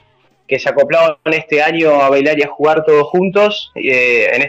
se 0.57 0.69
acoplaron 0.69 1.17
este 1.25 1.61
año 1.61 2.01
a 2.01 2.09
bailar 2.09 2.39
y 2.39 2.43
a 2.43 2.47
jugar 2.47 2.85
todos 2.85 3.07
juntos 3.07 3.73
eh, 3.75 4.29
en 4.31 4.43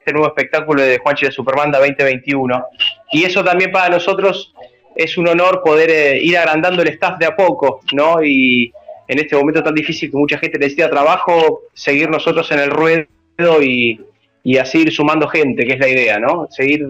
este 0.00 0.12
nuevo 0.12 0.26
espectáculo 0.26 0.82
de 0.82 0.98
Juanchi 0.98 1.26
de 1.26 1.30
Supermanda 1.30 1.78
2021. 1.78 2.66
Y 3.12 3.22
eso 3.22 3.44
también 3.44 3.70
para 3.70 3.90
nosotros 3.90 4.52
es 4.96 5.16
un 5.16 5.28
honor 5.28 5.62
poder 5.62 5.90
eh, 5.90 6.18
ir 6.20 6.36
agrandando 6.36 6.82
el 6.82 6.88
staff 6.88 7.18
de 7.18 7.26
a 7.26 7.36
poco, 7.36 7.80
¿no? 7.92 8.24
Y 8.24 8.72
en 9.08 9.18
este 9.18 9.36
momento 9.36 9.62
tan 9.62 9.74
difícil 9.74 10.10
que 10.10 10.16
mucha 10.16 10.38
gente 10.38 10.58
necesita 10.58 10.90
trabajo, 10.90 11.62
seguir 11.74 12.10
nosotros 12.10 12.50
en 12.52 12.60
el 12.60 12.70
ruedo 12.70 13.62
y, 13.62 14.00
y 14.42 14.58
así 14.58 14.82
ir 14.82 14.92
sumando 14.92 15.28
gente, 15.28 15.64
que 15.66 15.72
es 15.74 15.78
la 15.80 15.88
idea, 15.88 16.18
¿no? 16.18 16.46
Seguir 16.50 16.86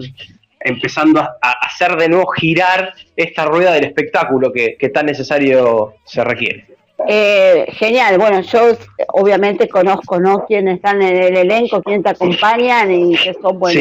empezando 0.65 1.21
a, 1.21 1.35
hacer 1.61 1.95
de 1.95 2.09
nuevo 2.09 2.27
girar 2.31 2.93
esta 3.15 3.45
rueda 3.45 3.71
del 3.73 3.85
espectáculo 3.85 4.51
que, 4.51 4.89
tan 4.93 5.05
necesario 5.05 5.93
se 6.05 6.23
requiere. 6.23 6.65
Eh, 7.07 7.65
genial, 7.73 8.17
bueno, 8.17 8.41
yo 8.41 8.77
obviamente 9.09 9.67
conozco 9.67 10.19
¿no? 10.19 10.45
quiénes 10.45 10.77
están 10.77 11.01
en 11.01 11.15
el 11.15 11.37
elenco, 11.37 11.81
quiénes 11.81 12.03
te 12.03 12.09
acompañan 12.09 12.91
y 12.91 13.15
que 13.15 13.33
son 13.33 13.59
bueno, 13.59 13.79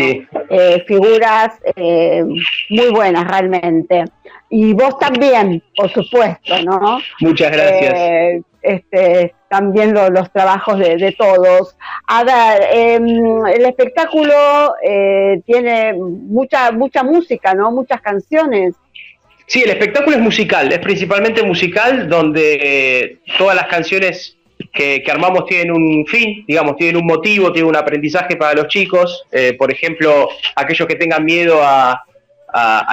eh, 0.51 0.85
figuras 0.87 1.53
eh, 1.77 2.25
muy 2.71 2.91
buenas 2.91 3.27
realmente. 3.27 4.05
Y 4.51 4.73
vos 4.75 4.99
también, 4.99 5.63
por 5.77 5.91
supuesto, 5.91 6.63
¿no? 6.63 6.99
Muchas 7.21 7.51
gracias. 7.51 8.43
este, 8.63 9.35
también 9.49 9.95
los 9.95 10.33
trabajos 10.33 10.79
de, 10.79 11.15
todos. 11.17 11.77
A 12.09 12.25
ver, 12.25 12.69
em, 12.73 13.47
el 13.47 13.65
espectáculo 13.67 14.35
eh, 14.83 15.41
tiene 15.47 15.95
mucha, 15.95 16.73
mucha 16.73 17.05
música, 17.05 17.55
¿no? 17.55 17.71
Muchas 17.71 18.01
canciones. 18.01 18.75
Sí, 19.47 19.63
el 19.63 19.71
espectáculo 19.71 20.17
es 20.17 20.23
musical, 20.23 20.73
es 20.73 20.79
principalmente 20.79 21.43
musical, 21.43 22.09
donde 22.09 23.19
todas 23.39 23.55
las 23.55 23.67
canciones 23.67 24.39
que, 24.73 25.05
armamos 25.11 25.47
tienen 25.47 25.71
un 25.71 26.05
fin, 26.07 26.45
digamos, 26.47 26.77
tienen 26.77 26.97
un 26.97 27.07
motivo, 27.07 27.53
tienen 27.53 27.69
un 27.69 27.77
aprendizaje 27.77 28.37
para 28.37 28.55
los 28.55 28.69
chicos. 28.69 29.25
Eh, 29.31 29.55
por 29.55 29.71
ejemplo, 29.71 30.29
aquellos 30.57 30.89
que 30.89 30.97
tengan 30.97 31.25
miedo 31.25 31.61
a, 31.63 32.03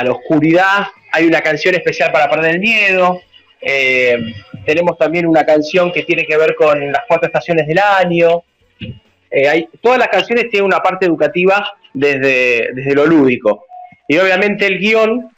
la 0.03 0.12
oscuridad, 0.12 0.88
hay 1.12 1.27
una 1.27 1.41
canción 1.41 1.75
especial 1.75 2.12
para 2.12 2.29
perder 2.29 2.55
el 2.55 2.60
miedo. 2.60 3.22
Eh, 3.62 4.17
tenemos 4.65 4.98
también 4.98 5.27
una 5.27 5.46
canción 5.46 5.91
que 5.91 6.01
tiene 6.01 6.25
que 6.25 6.36
ver 6.36 6.55
con 6.55 6.91
las 6.91 7.03
cuatro 7.08 7.27
estaciones 7.27 7.67
del 7.67 7.77
año. 7.77 8.43
Eh, 9.29 9.67
todas 9.79 10.00
las 10.00 10.08
canciones 10.08 10.50
tienen 10.50 10.65
una 10.65 10.79
parte 10.79 11.05
educativa 11.05 11.74
desde, 11.93 12.72
desde 12.74 12.96
lo 12.96 13.05
lúdico. 13.05 13.65
Y 14.08 14.17
obviamente 14.17 14.65
el 14.65 14.79
guion 14.79 15.29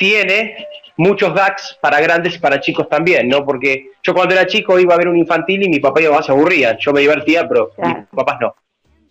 tiene 0.00 0.66
muchos 0.96 1.34
gags 1.34 1.76
para 1.78 2.00
grandes 2.00 2.36
y 2.36 2.38
para 2.38 2.58
chicos 2.58 2.88
también, 2.88 3.28
¿no? 3.28 3.44
Porque 3.44 3.90
yo 4.02 4.14
cuando 4.14 4.34
era 4.34 4.46
chico 4.46 4.78
iba 4.78 4.94
a 4.94 4.96
ver 4.98 5.08
un 5.08 5.18
infantil 5.18 5.62
y 5.62 5.68
mi 5.68 5.78
papá 5.78 6.00
y 6.00 6.04
mi 6.04 6.08
mamá 6.08 6.22
se 6.22 6.32
aburrían. 6.32 6.78
Yo 6.80 6.94
me 6.94 7.00
divertía, 7.00 7.46
pero 7.46 7.72
mis 7.76 8.06
papás 8.14 8.38
no. 8.40 8.54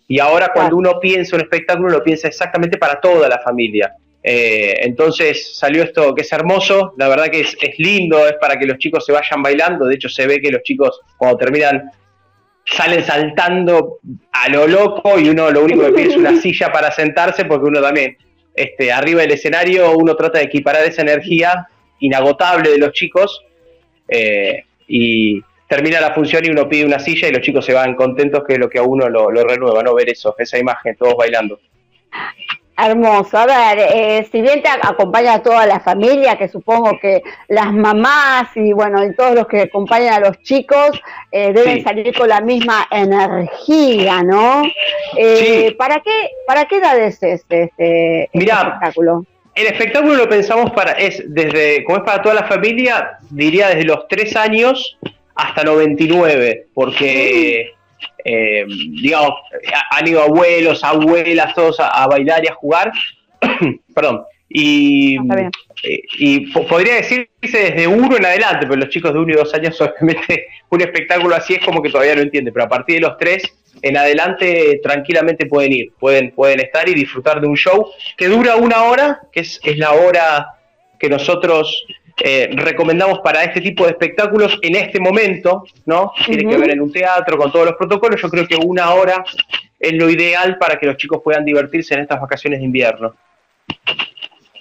Y 0.08 0.18
ahora 0.18 0.50
cuando 0.52 0.76
uno 0.76 0.98
piensa 0.98 1.36
un 1.36 1.42
espectáculo, 1.42 1.90
lo 1.90 2.02
piensa 2.02 2.26
exactamente 2.26 2.76
para 2.76 3.00
toda 3.00 3.28
la 3.28 3.38
familia. 3.38 3.94
Eh, 4.20 4.74
entonces 4.80 5.56
salió 5.56 5.84
esto 5.84 6.12
que 6.12 6.22
es 6.22 6.32
hermoso, 6.32 6.92
la 6.98 7.06
verdad 7.06 7.28
que 7.28 7.40
es, 7.40 7.56
lindo, 7.78 8.26
es 8.26 8.34
para 8.40 8.58
que 8.58 8.66
los 8.66 8.78
chicos 8.78 9.06
se 9.06 9.12
vayan 9.12 9.40
bailando, 9.40 9.86
de 9.86 9.94
hecho 9.94 10.08
se 10.08 10.26
ve 10.26 10.40
que 10.40 10.50
los 10.50 10.62
chicos 10.64 11.00
cuando 11.16 11.38
terminan 11.38 11.90
salen 12.66 13.02
saltando 13.04 14.00
a 14.32 14.48
lo 14.48 14.66
loco 14.66 15.18
y 15.18 15.30
uno 15.30 15.50
lo 15.50 15.64
único 15.64 15.84
que 15.84 15.92
pide 15.92 16.08
es 16.08 16.16
una 16.16 16.36
silla 16.40 16.70
para 16.70 16.90
sentarse 16.90 17.44
porque 17.44 17.66
uno 17.66 17.80
también, 17.80 18.18
este, 18.54 18.92
arriba 18.92 19.22
del 19.22 19.32
escenario, 19.32 19.96
uno 19.96 20.16
trata 20.16 20.38
de 20.38 20.44
equiparar 20.44 20.84
esa 20.84 21.02
energía 21.02 21.66
inagotable 22.00 22.70
de 22.70 22.78
los 22.78 22.92
chicos 22.92 23.44
eh, 24.08 24.64
y 24.88 25.40
termina 25.68 26.00
la 26.00 26.12
función 26.12 26.44
y 26.44 26.50
uno 26.50 26.68
pide 26.68 26.84
una 26.84 26.98
silla 26.98 27.28
y 27.28 27.32
los 27.32 27.42
chicos 27.42 27.64
se 27.64 27.72
van 27.72 27.94
contentos 27.94 28.42
que 28.46 28.54
es 28.54 28.58
lo 28.58 28.68
que 28.68 28.78
a 28.78 28.82
uno 28.82 29.08
lo, 29.08 29.30
lo 29.30 29.44
renueva, 29.44 29.82
¿no? 29.82 29.94
Ver 29.94 30.10
eso, 30.10 30.34
esa 30.38 30.58
imagen, 30.58 30.96
todos 30.96 31.14
bailando. 31.16 31.60
Hermoso. 32.82 33.36
A 33.36 33.46
ver, 33.46 33.78
eh, 33.92 34.28
si 34.30 34.40
bien 34.40 34.62
te 34.62 34.68
acompaña 34.68 35.34
a 35.34 35.42
toda 35.42 35.66
la 35.66 35.80
familia, 35.80 36.36
que 36.36 36.48
supongo 36.48 36.98
que 37.00 37.22
las 37.48 37.72
mamás 37.72 38.48
y 38.56 38.72
bueno, 38.72 39.04
y 39.04 39.14
todos 39.14 39.34
los 39.34 39.46
que 39.46 39.62
acompañan 39.62 40.14
a 40.14 40.20
los 40.20 40.40
chicos 40.42 41.00
eh, 41.30 41.52
deben 41.52 41.84
salir 41.84 42.16
con 42.16 42.28
la 42.28 42.40
misma 42.40 42.86
energía, 42.90 44.22
¿no? 44.22 44.62
Eh, 45.16 45.74
¿Para 45.76 46.00
qué 46.00 46.30
para 46.46 46.64
qué 46.66 46.76
edad 46.76 46.98
es 46.98 47.22
este, 47.22 47.64
este, 47.64 48.30
espectáculo? 48.32 49.24
El 49.54 49.66
espectáculo 49.66 50.14
lo 50.14 50.28
pensamos 50.28 50.70
para 50.70 50.92
es 50.92 51.22
desde 51.26 51.84
como 51.84 51.98
es 51.98 52.04
para 52.04 52.22
toda 52.22 52.34
la 52.34 52.44
familia, 52.44 53.18
diría 53.30 53.68
desde 53.68 53.84
los 53.84 54.08
tres 54.08 54.36
años 54.36 54.96
hasta 55.34 55.64
99, 55.64 56.68
porque 56.72 57.74
eh, 58.24 58.64
digamos, 58.68 59.32
han 59.90 60.06
ido 60.06 60.22
abuelos, 60.22 60.82
abuelas, 60.84 61.54
todos 61.54 61.78
a, 61.80 62.06
bailar 62.06 62.44
y 62.44 62.48
a 62.48 62.54
jugar. 62.54 62.92
Perdón. 63.94 64.22
Y, 64.48 65.16
eh, 65.16 66.02
y 66.18 66.46
podría 66.48 66.96
decirse 66.96 67.28
desde 67.40 67.86
uno 67.86 68.16
en 68.16 68.26
adelante, 68.26 68.66
pero 68.66 68.76
los 68.76 68.88
chicos 68.88 69.12
de 69.12 69.20
uno 69.20 69.32
y 69.32 69.36
dos 69.36 69.54
años, 69.54 69.80
obviamente, 69.80 70.48
un 70.70 70.80
espectáculo 70.80 71.36
así 71.36 71.54
es 71.54 71.64
como 71.64 71.80
que 71.80 71.90
todavía 71.90 72.16
no 72.16 72.22
entiende, 72.22 72.50
pero 72.50 72.64
a 72.64 72.68
partir 72.68 72.96
de 72.96 73.02
los 73.02 73.16
tres 73.16 73.44
en 73.82 73.96
adelante 73.96 74.80
tranquilamente 74.82 75.46
pueden 75.46 75.72
ir, 75.72 75.92
pueden, 75.98 76.32
pueden 76.32 76.60
estar 76.60 76.88
y 76.88 76.94
disfrutar 76.94 77.40
de 77.40 77.46
un 77.46 77.56
show 77.56 77.86
que 78.16 78.26
dura 78.26 78.56
una 78.56 78.82
hora, 78.82 79.20
que 79.32 79.40
es, 79.40 79.60
es 79.62 79.78
la 79.78 79.92
hora 79.92 80.48
que 80.98 81.08
nosotros 81.08 81.84
eh, 82.22 82.50
recomendamos 82.52 83.20
para 83.20 83.42
este 83.44 83.60
tipo 83.60 83.84
de 83.84 83.90
espectáculos 83.90 84.58
en 84.62 84.76
este 84.76 85.00
momento, 85.00 85.64
¿no? 85.86 86.12
Tiene 86.26 86.50
que 86.50 86.58
ver 86.58 86.70
en 86.70 86.82
un 86.82 86.92
teatro 86.92 87.38
con 87.38 87.50
todos 87.50 87.66
los 87.66 87.76
protocolos. 87.76 88.20
Yo 88.20 88.28
creo 88.28 88.46
que 88.46 88.56
una 88.56 88.92
hora 88.92 89.24
es 89.78 89.92
lo 89.94 90.10
ideal 90.10 90.58
para 90.58 90.78
que 90.78 90.86
los 90.86 90.96
chicos 90.96 91.20
puedan 91.24 91.44
divertirse 91.44 91.94
en 91.94 92.00
estas 92.00 92.20
vacaciones 92.20 92.58
de 92.58 92.66
invierno. 92.66 93.14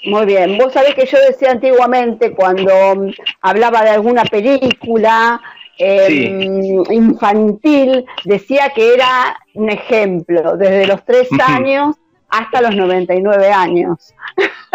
Muy 0.06 0.26
bien, 0.26 0.58
vos 0.58 0.72
sabés 0.72 0.96
que 0.96 1.06
yo 1.06 1.18
decía 1.28 1.52
antiguamente 1.52 2.32
cuando 2.32 2.96
mm, 2.96 3.12
hablaba 3.42 3.84
de 3.84 3.90
alguna 3.90 4.24
película 4.24 5.42
em, 5.78 6.84
infantil, 6.90 8.06
decía 8.24 8.70
que 8.74 8.94
era 8.94 9.38
un 9.56 9.70
ejemplo, 9.70 10.56
desde 10.56 10.88
los 10.88 11.04
tres 11.04 11.28
años 11.46 11.98
hasta 12.30 12.62
los 12.62 12.76
99 12.76 13.52
años. 13.52 14.14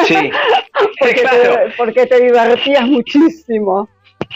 Sí, 0.06 0.14
porque, 0.98 1.22
te, 1.22 1.74
porque 1.76 2.06
te 2.06 2.20
divertías 2.20 2.86
muchísimo. 2.86 3.88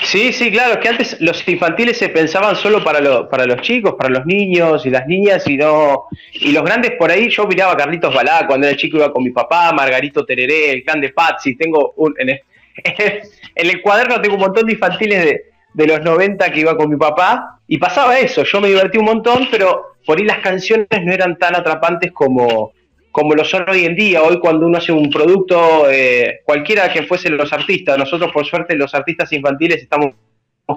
Sí, 0.05 0.33
sí, 0.33 0.51
claro, 0.51 0.75
es 0.75 0.79
que 0.79 0.89
antes 0.89 1.21
los 1.21 1.47
infantiles 1.49 1.99
se 1.99 2.09
pensaban 2.09 2.55
solo 2.55 2.85
para, 2.85 3.29
para 3.29 3.47
los 3.47 3.61
chicos, 3.63 3.95
para 3.99 4.11
los 4.11 4.27
niños 4.27 4.87
y 4.87 4.91
las 4.91 5.07
niñas 5.07 5.47
y 5.49 5.57
no... 5.57 6.05
Y 6.35 6.53
los 6.53 6.63
grandes 6.63 6.93
por 6.93 7.11
ahí, 7.11 7.29
yo 7.31 7.47
miraba 7.47 7.73
a 7.73 7.77
Carlitos 7.77 8.15
Balá 8.15 8.47
cuando 8.47 8.67
era 8.67 8.77
chico 8.77 8.99
iba 8.99 9.13
con 9.13 9.25
mi 9.25 9.31
papá, 9.31 9.73
Margarito 9.73 10.25
Tereré, 10.25 10.71
el 10.73 10.85
clan 10.85 11.01
de 11.01 11.11
Patsy, 11.11 11.57
tengo 11.57 11.95
un... 11.97 12.15
En 12.19 12.29
el, 12.29 12.41
en 13.55 13.71
el 13.71 13.83
cuaderno 13.83 14.21
tengo 14.21 14.37
un 14.37 14.43
montón 14.43 14.67
de 14.67 14.73
infantiles 14.73 15.25
de, 15.25 15.45
de 15.75 15.87
los 15.87 16.01
90 16.01 16.51
que 16.53 16.61
iba 16.61 16.77
con 16.77 16.91
mi 16.91 16.97
papá 16.97 17.61
y 17.67 17.79
pasaba 17.79 18.19
eso, 18.19 18.45
yo 18.45 18.61
me 18.61 18.69
divertí 18.69 18.99
un 18.99 19.07
montón, 19.07 19.49
pero 19.51 19.97
por 20.07 20.19
ahí 20.19 20.25
las 20.25 20.39
canciones 20.39 20.89
no 21.03 21.13
eran 21.13 21.37
tan 21.39 21.55
atrapantes 21.55 22.13
como, 22.13 22.73
como 23.13 23.35
lo 23.35 23.45
son 23.45 23.69
hoy 23.69 23.85
en 23.85 23.95
día. 23.95 24.23
Hoy 24.23 24.39
cuando 24.39 24.67
uno 24.67 24.79
hace 24.79 24.93
un 24.93 25.11
producto, 25.11 25.91
eh, 25.91 26.41
cualquiera 26.45 26.93
que 26.93 27.03
fuesen 27.03 27.37
los 27.37 27.53
artistas, 27.53 27.99
nosotros 27.99 28.31
por 28.33 28.47
suerte 28.47 28.75
los 28.75 28.95
artistas 28.95 29.33
infantiles 29.33 29.83
estamos 29.83 30.15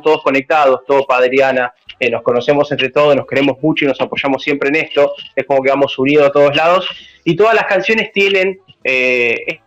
todos 0.04 0.24
conectados, 0.24 0.82
todo 0.88 1.06
Padriana, 1.06 1.74
eh, 2.00 2.10
nos 2.10 2.22
conocemos 2.22 2.72
entre 2.72 2.90
todos, 2.90 3.14
nos 3.14 3.28
queremos 3.28 3.58
mucho 3.62 3.84
y 3.84 3.90
nos 3.90 4.00
apoyamos 4.00 4.42
siempre 4.42 4.70
en 4.70 4.78
esto, 4.78 5.14
es 5.36 5.46
como 5.46 5.62
que 5.62 5.70
vamos 5.70 6.00
unidos 6.00 6.30
a 6.30 6.32
todos 6.32 6.56
lados, 6.56 6.88
y 7.26 7.36
todas 7.36 7.54
las 7.54 7.66
canciones 7.66 8.14
tienen 8.14 8.58
eh, 8.86 9.60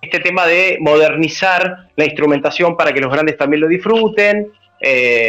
este 0.00 0.20
tema 0.20 0.46
de 0.46 0.78
modernizar 0.80 1.90
la 1.94 2.04
instrumentación 2.06 2.74
para 2.74 2.94
que 2.94 3.00
los 3.00 3.12
grandes 3.12 3.36
también 3.36 3.60
lo 3.60 3.68
disfruten, 3.68 4.50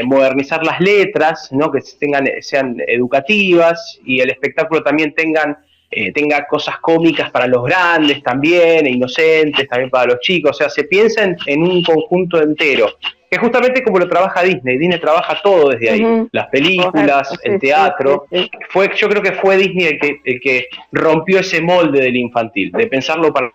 modernizar 0.06 0.64
las 0.64 0.80
letras, 0.80 1.50
¿no? 1.52 1.72
que 1.72 1.80
tengan, 2.00 2.30
sean 2.42 2.78
educativas 2.86 4.00
y 4.06 4.20
el 4.20 4.30
espectáculo 4.30 4.84
también 4.84 5.14
tengan 5.14 5.58
eh, 5.90 6.12
tenga 6.12 6.46
cosas 6.48 6.80
cómicas 6.80 7.32
para 7.32 7.48
los 7.48 7.64
grandes 7.64 8.22
también, 8.22 8.86
e 8.86 8.90
inocentes 8.90 9.68
también 9.70 9.90
para 9.90 10.08
los 10.08 10.20
chicos, 10.20 10.52
o 10.52 10.54
sea, 10.54 10.70
se 10.70 10.84
piensa 10.84 11.24
en, 11.24 11.62
un 11.64 11.82
conjunto 11.82 12.42
entero, 12.42 12.98
que 13.32 13.38
justamente 13.38 13.82
como 13.82 13.98
lo 13.98 14.10
trabaja 14.10 14.44
Disney, 14.44 14.78
Disney 14.78 15.00
trabaja 15.00 15.40
todo 15.42 15.70
desde 15.70 15.90
ahí, 15.90 16.28
las 16.34 16.48
películas, 16.48 17.30
el 17.42 17.58
teatro, 17.58 18.26
fue 18.70 18.92
yo 18.98 19.08
creo 19.08 19.22
que 19.22 19.32
fue 19.32 19.56
Disney 19.56 19.86
el 19.86 20.00
que, 20.00 20.20
el 20.26 20.42
que 20.42 20.68
rompió 20.92 21.40
ese 21.40 21.62
molde 21.62 22.02
del 22.02 22.18
infantil, 22.18 22.70
de 22.74 22.88
pensarlo 22.88 23.34
para 23.34 23.54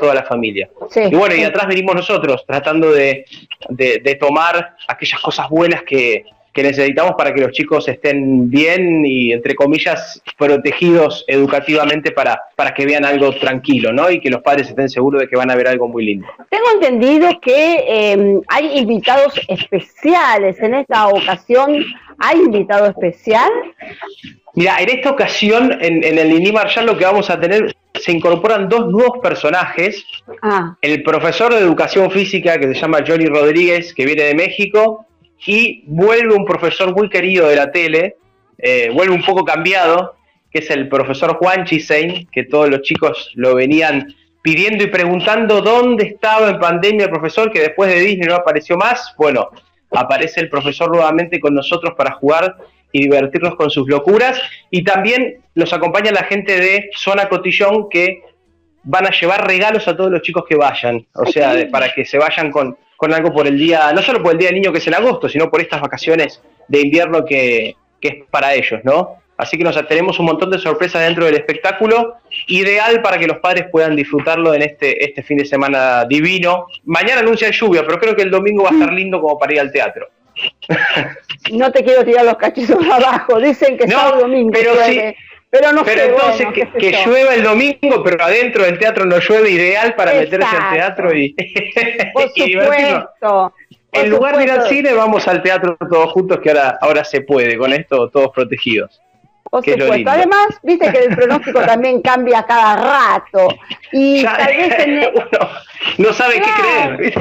toda 0.00 0.14
la 0.14 0.24
familia. 0.24 0.68
y 0.96 1.14
bueno, 1.14 1.36
y 1.36 1.44
atrás 1.44 1.68
venimos 1.68 1.94
nosotros 1.94 2.44
tratando 2.44 2.90
de, 2.90 3.24
de 3.68 4.16
tomar 4.16 4.76
aquellas 4.88 5.20
cosas 5.20 5.48
buenas 5.48 5.84
que, 5.84 6.24
que 6.52 6.62
necesitamos 6.62 7.12
para 7.16 7.32
que 7.32 7.40
los 7.42 7.52
chicos 7.52 7.88
estén 7.88 8.50
bien 8.50 9.04
y, 9.04 9.32
entre 9.32 9.54
comillas, 9.54 10.20
protegidos 10.36 11.24
educativamente 11.28 12.10
para, 12.10 12.40
para 12.56 12.74
que 12.74 12.86
vean 12.86 13.04
algo 13.04 13.32
tranquilo, 13.36 13.92
¿no? 13.92 14.10
Y 14.10 14.20
que 14.20 14.30
los 14.30 14.42
padres 14.42 14.68
estén 14.68 14.88
seguros 14.88 15.20
de 15.20 15.28
que 15.28 15.36
van 15.36 15.50
a 15.50 15.56
ver 15.56 15.68
algo 15.68 15.88
muy 15.88 16.04
lindo. 16.04 16.26
Tengo 16.50 16.66
entendido 16.74 17.28
que 17.40 17.84
em, 17.86 18.40
hay 18.48 18.78
invitados 18.78 19.40
especiales 19.48 20.58
en 20.60 20.74
esta 20.74 21.08
ocasión. 21.08 21.84
¿Hay 22.18 22.38
invitado 22.38 22.86
especial? 22.86 23.50
Mira, 24.54 24.76
en 24.78 24.90
esta 24.90 25.10
ocasión, 25.10 25.78
en, 25.80 26.04
en 26.04 26.18
el 26.18 26.32
INI 26.32 26.52
Marshall, 26.52 26.86
lo 26.86 26.98
que 26.98 27.04
vamos 27.04 27.30
a 27.30 27.40
tener 27.40 27.74
se 27.94 28.12
incorporan 28.12 28.68
dos 28.68 28.88
nuevos 28.88 29.18
personajes. 29.22 30.04
Ah. 30.42 30.76
El 30.80 31.02
profesor 31.02 31.52
de 31.52 31.60
educación 31.60 32.10
física 32.10 32.58
que 32.58 32.68
se 32.68 32.74
llama 32.74 32.98
Johnny 33.06 33.26
Rodríguez, 33.26 33.94
que 33.94 34.04
viene 34.04 34.24
de 34.24 34.34
México, 34.34 35.06
y 35.46 35.84
vuelve 35.86 36.34
un 36.34 36.44
profesor 36.44 36.94
muy 36.94 37.08
querido 37.08 37.48
de 37.48 37.56
la 37.56 37.70
tele, 37.72 38.16
eh, 38.58 38.90
vuelve 38.92 39.14
un 39.14 39.22
poco 39.22 39.44
cambiado, 39.44 40.16
que 40.50 40.58
es 40.58 40.70
el 40.70 40.88
profesor 40.88 41.36
Juan 41.36 41.64
Chisein, 41.64 42.28
que 42.30 42.44
todos 42.44 42.68
los 42.68 42.82
chicos 42.82 43.30
lo 43.34 43.54
venían 43.54 44.14
pidiendo 44.42 44.84
y 44.84 44.88
preguntando 44.88 45.60
dónde 45.60 46.04
estaba 46.04 46.50
en 46.50 46.58
pandemia 46.58 47.06
el 47.06 47.10
profesor, 47.10 47.50
que 47.52 47.60
después 47.60 47.90
de 47.90 48.00
Disney 48.00 48.28
no 48.28 48.34
apareció 48.34 48.76
más. 48.76 49.14
Bueno, 49.16 49.50
aparece 49.90 50.40
el 50.40 50.48
profesor 50.48 50.90
nuevamente 50.90 51.40
con 51.40 51.54
nosotros 51.54 51.94
para 51.96 52.12
jugar 52.12 52.56
y 52.92 53.02
divertirnos 53.02 53.54
con 53.54 53.70
sus 53.70 53.88
locuras. 53.88 54.40
Y 54.70 54.82
también 54.82 55.40
nos 55.54 55.72
acompaña 55.72 56.10
la 56.10 56.24
gente 56.24 56.58
de 56.58 56.90
Zona 56.94 57.28
Cotillón 57.28 57.88
que 57.88 58.22
van 58.82 59.06
a 59.06 59.10
llevar 59.10 59.46
regalos 59.46 59.86
a 59.88 59.96
todos 59.96 60.10
los 60.10 60.22
chicos 60.22 60.44
que 60.48 60.56
vayan, 60.56 61.06
o 61.14 61.26
sea, 61.26 61.54
para 61.70 61.92
que 61.92 62.04
se 62.04 62.18
vayan 62.18 62.50
con, 62.50 62.76
con 63.00 63.14
algo 63.14 63.32
por 63.32 63.46
el 63.46 63.56
día, 63.56 63.90
no 63.94 64.02
solo 64.02 64.22
por 64.22 64.32
el 64.32 64.38
Día 64.38 64.48
del 64.48 64.56
Niño 64.56 64.72
que 64.72 64.78
es 64.78 64.86
en 64.86 64.92
agosto, 64.92 65.26
sino 65.26 65.50
por 65.50 65.62
estas 65.62 65.80
vacaciones 65.80 66.42
de 66.68 66.80
invierno 66.82 67.24
que, 67.24 67.74
que 67.98 68.08
es 68.08 68.14
para 68.30 68.52
ellos, 68.52 68.78
¿no? 68.84 69.16
Así 69.38 69.56
que 69.56 69.64
nos 69.64 69.88
tenemos 69.88 70.18
un 70.18 70.26
montón 70.26 70.50
de 70.50 70.58
sorpresas 70.58 71.00
dentro 71.00 71.24
del 71.24 71.36
espectáculo, 71.36 72.16
ideal 72.46 73.00
para 73.00 73.16
que 73.16 73.26
los 73.26 73.38
padres 73.38 73.68
puedan 73.72 73.96
disfrutarlo 73.96 74.52
en 74.52 74.60
este, 74.60 75.02
este 75.02 75.22
fin 75.22 75.38
de 75.38 75.46
semana 75.46 76.04
divino. 76.04 76.66
Mañana 76.84 77.20
anuncia 77.20 77.50
lluvia, 77.50 77.86
pero 77.86 77.98
creo 77.98 78.14
que 78.14 78.20
el 78.20 78.30
domingo 78.30 78.64
va 78.64 78.68
a 78.68 78.74
estar 78.74 78.92
lindo 78.92 79.18
como 79.18 79.38
para 79.38 79.54
ir 79.54 79.60
al 79.60 79.72
teatro. 79.72 80.10
No 81.52 81.72
te 81.72 81.82
quiero 81.82 82.04
tirar 82.04 82.26
los 82.26 82.36
cachizos 82.36 82.86
abajo, 82.92 83.40
dicen 83.40 83.78
que 83.78 83.86
no, 83.86 84.12
el 84.12 84.20
domingo. 84.20 84.50
Pero 84.52 84.74
sí, 84.84 85.00
pero 85.50 85.72
no 85.72 85.84
pero 85.84 86.02
entonces 86.02 86.46
que, 86.78 87.04
llueva 87.04 87.34
el 87.34 87.42
domingo, 87.42 88.02
pero 88.04 88.24
adentro 88.24 88.64
del 88.64 88.78
teatro 88.78 89.04
no 89.04 89.18
llueve, 89.18 89.50
ideal 89.50 89.94
para 89.94 90.14
meterse 90.14 90.56
al 90.56 90.72
teatro 90.72 91.16
y, 91.16 91.34
por 92.14 92.28
supuesto, 92.30 93.54
En 93.92 94.10
lugar 94.10 94.36
de 94.36 94.44
ir 94.44 94.50
al 94.52 94.68
cine, 94.68 94.92
vamos 94.92 95.26
al 95.26 95.42
teatro 95.42 95.76
todos 95.76 96.12
juntos, 96.12 96.38
que 96.40 96.50
ahora, 96.50 96.78
ahora 96.80 97.04
se 97.04 97.22
puede, 97.22 97.58
con 97.58 97.72
esto 97.72 98.08
todos 98.08 98.30
protegidos. 98.30 99.00
Por 99.50 99.64
supuesto. 99.64 100.10
Además, 100.10 100.46
viste 100.62 100.92
que 100.92 100.98
el 100.98 101.16
pronóstico 101.16 101.60
también 101.62 102.00
cambia 102.02 102.44
cada 102.44 102.76
rato. 102.76 103.48
Y 103.90 104.22
tal 104.24 104.46
vez 104.46 105.12
no 105.98 106.12
sabe 106.12 106.40
qué 106.40 106.50
creer. 106.52 107.12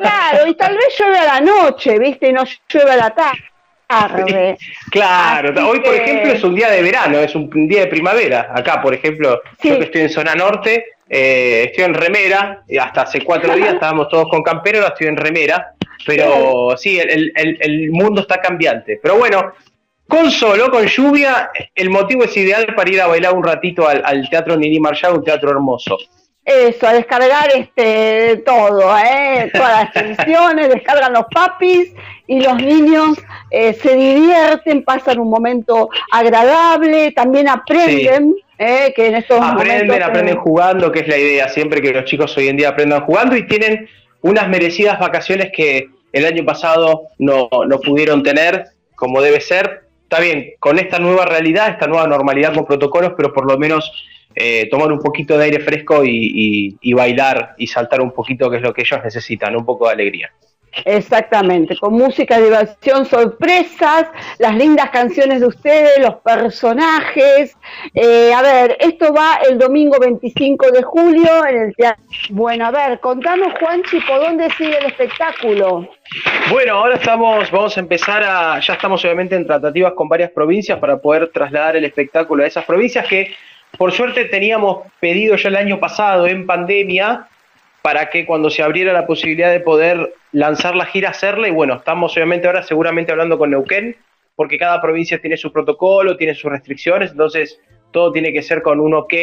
Claro, 0.00 0.46
y 0.48 0.54
tal 0.56 0.76
vez 0.76 0.98
llueve 0.98 1.18
a 1.18 1.24
la 1.24 1.40
noche, 1.40 1.98
viste, 2.00 2.28
y 2.28 2.32
no 2.32 2.42
llueve 2.68 2.90
a 2.90 2.96
la 2.96 3.10
tarde. 3.10 3.49
Claro, 4.90 5.68
hoy 5.68 5.80
por 5.80 5.94
ejemplo 5.94 6.32
es 6.32 6.42
un 6.44 6.54
día 6.54 6.70
de 6.70 6.82
verano, 6.82 7.18
es 7.18 7.34
un 7.34 7.68
día 7.68 7.80
de 7.80 7.86
primavera. 7.86 8.50
Acá, 8.54 8.80
por 8.80 8.94
ejemplo, 8.94 9.40
yo 9.62 9.78
que 9.78 9.84
estoy 9.84 10.02
en 10.02 10.10
zona 10.10 10.34
norte, 10.34 10.84
eh, 11.08 11.64
estoy 11.66 11.84
en 11.84 11.94
remera, 11.94 12.62
y 12.68 12.78
hasta 12.78 13.02
hace 13.02 13.22
cuatro 13.22 13.54
días 13.54 13.74
estábamos 13.74 14.08
todos 14.08 14.28
con 14.28 14.42
campero, 14.42 14.78
ahora 14.78 14.92
estoy 14.92 15.08
en 15.08 15.16
remera, 15.16 15.74
pero 16.06 16.76
sí, 16.76 16.98
el, 17.00 17.90
mundo 17.90 18.22
está 18.22 18.40
cambiante. 18.40 18.98
Pero 19.02 19.18
bueno, 19.18 19.52
con 20.08 20.30
solo, 20.30 20.70
con 20.70 20.86
lluvia, 20.86 21.50
el 21.74 21.90
motivo 21.90 22.24
es 22.24 22.36
ideal 22.36 22.74
para 22.74 22.90
ir 22.90 23.00
a 23.00 23.06
bailar 23.06 23.34
un 23.34 23.44
ratito 23.44 23.88
al, 23.88 24.28
Teatro 24.30 24.56
Nini 24.56 24.78
Marshall, 24.78 25.18
un 25.18 25.24
teatro 25.24 25.50
hermoso. 25.50 25.98
Eso, 26.44 26.88
a 26.88 26.94
descargar 26.94 27.50
este 27.54 28.42
todo, 28.46 28.96
¿eh? 28.98 29.50
todas 29.52 29.84
las 29.84 29.92
tensiones, 29.92 30.68
descargan 30.68 31.12
los 31.12 31.26
papis 31.32 31.92
y 32.26 32.40
los 32.40 32.56
niños 32.56 33.18
eh, 33.50 33.74
se 33.74 33.94
divierten, 33.94 34.82
pasan 34.82 35.20
un 35.20 35.28
momento 35.28 35.90
agradable, 36.10 37.12
también 37.12 37.48
aprenden. 37.48 38.34
¿eh? 38.58 38.92
que 38.94 39.06
en 39.06 39.14
estos 39.16 39.40
aprenden, 39.40 40.02
aprenden 40.02 40.36
jugando, 40.36 40.92
que 40.92 41.00
es 41.00 41.08
la 41.08 41.16
idea 41.16 41.48
siempre 41.48 41.80
que 41.80 41.92
los 41.92 42.04
chicos 42.04 42.36
hoy 42.36 42.48
en 42.48 42.56
día 42.58 42.68
aprendan 42.68 43.04
jugando 43.06 43.34
y 43.36 43.46
tienen 43.46 43.88
unas 44.22 44.48
merecidas 44.48 44.98
vacaciones 44.98 45.50
que 45.54 45.88
el 46.12 46.26
año 46.26 46.44
pasado 46.44 47.08
no, 47.18 47.48
no 47.66 47.80
pudieron 47.80 48.22
tener 48.22 48.66
como 48.94 49.22
debe 49.22 49.40
ser. 49.40 49.89
Está 50.10 50.20
bien, 50.20 50.54
con 50.58 50.76
esta 50.80 50.98
nueva 50.98 51.24
realidad, 51.24 51.68
esta 51.68 51.86
nueva 51.86 52.04
normalidad 52.08 52.52
con 52.52 52.66
protocolos, 52.66 53.12
pero 53.16 53.32
por 53.32 53.46
lo 53.46 53.56
menos 53.56 53.92
eh, 54.34 54.68
tomar 54.68 54.90
un 54.90 54.98
poquito 54.98 55.38
de 55.38 55.44
aire 55.44 55.60
fresco 55.60 56.02
y, 56.04 56.92
bailar 56.94 57.54
y 57.58 57.68
saltar 57.68 58.00
un 58.00 58.10
poquito, 58.10 58.50
que 58.50 58.56
es 58.56 58.62
lo 58.62 58.74
que 58.74 58.80
ellos 58.80 58.98
necesitan, 59.04 59.54
un 59.54 59.64
poco 59.64 59.86
de 59.86 59.92
alegría. 59.92 60.32
Exactamente, 60.84 61.76
con 61.76 61.94
música, 61.94 62.38
diversión, 62.38 63.04
sorpresas, 63.04 64.06
las 64.38 64.54
lindas 64.54 64.90
canciones 64.90 65.40
de 65.40 65.46
ustedes, 65.46 65.98
los 65.98 66.14
personajes. 66.16 67.56
Eh, 67.94 68.32
a 68.32 68.40
ver, 68.40 68.76
esto 68.80 69.12
va 69.12 69.40
el 69.48 69.58
domingo 69.58 69.98
25 69.98 70.70
de 70.70 70.82
julio 70.82 71.46
en 71.46 71.56
el 71.62 71.74
teatro. 71.74 72.04
Bueno, 72.30 72.66
a 72.66 72.70
ver, 72.70 73.00
contanos, 73.00 73.52
Juanchi, 73.58 74.00
¿por 74.00 74.20
dónde 74.20 74.48
sigue 74.56 74.78
el 74.78 74.86
espectáculo? 74.86 75.88
Bueno, 76.50 76.74
ahora 76.74 76.96
estamos, 76.96 77.50
vamos 77.50 77.76
a 77.76 77.80
empezar 77.80 78.22
a, 78.22 78.60
ya 78.60 78.74
estamos 78.74 79.04
obviamente 79.04 79.34
en 79.34 79.46
tratativas 79.46 79.92
con 79.94 80.08
varias 80.08 80.30
provincias 80.30 80.78
para 80.78 80.98
poder 80.98 81.30
trasladar 81.32 81.76
el 81.76 81.84
espectáculo 81.84 82.44
a 82.44 82.46
esas 82.46 82.64
provincias 82.64 83.06
que 83.06 83.34
por 83.76 83.92
suerte 83.92 84.24
teníamos 84.24 84.86
pedido 84.98 85.36
ya 85.36 85.48
el 85.48 85.56
año 85.56 85.78
pasado 85.78 86.26
en 86.26 86.46
pandemia 86.46 87.28
para 87.82 88.10
que 88.10 88.26
cuando 88.26 88.50
se 88.50 88.62
abriera 88.62 88.92
la 88.92 89.06
posibilidad 89.06 89.50
de 89.50 89.60
poder 89.60 90.14
lanzar 90.32 90.76
la 90.76 90.86
gira, 90.86 91.10
hacerla. 91.10 91.48
Y 91.48 91.50
bueno, 91.50 91.74
estamos 91.76 92.12
obviamente 92.16 92.46
ahora 92.46 92.62
seguramente 92.62 93.12
hablando 93.12 93.38
con 93.38 93.50
Neuquén, 93.50 93.96
porque 94.36 94.58
cada 94.58 94.80
provincia 94.80 95.20
tiene 95.20 95.36
su 95.36 95.52
protocolo, 95.52 96.16
tiene 96.16 96.34
sus 96.34 96.50
restricciones, 96.50 97.10
entonces 97.12 97.60
todo 97.90 98.12
tiene 98.12 98.32
que 98.32 98.42
ser 98.42 98.62
con 98.62 98.80
un 98.80 98.94
ok 98.94 99.14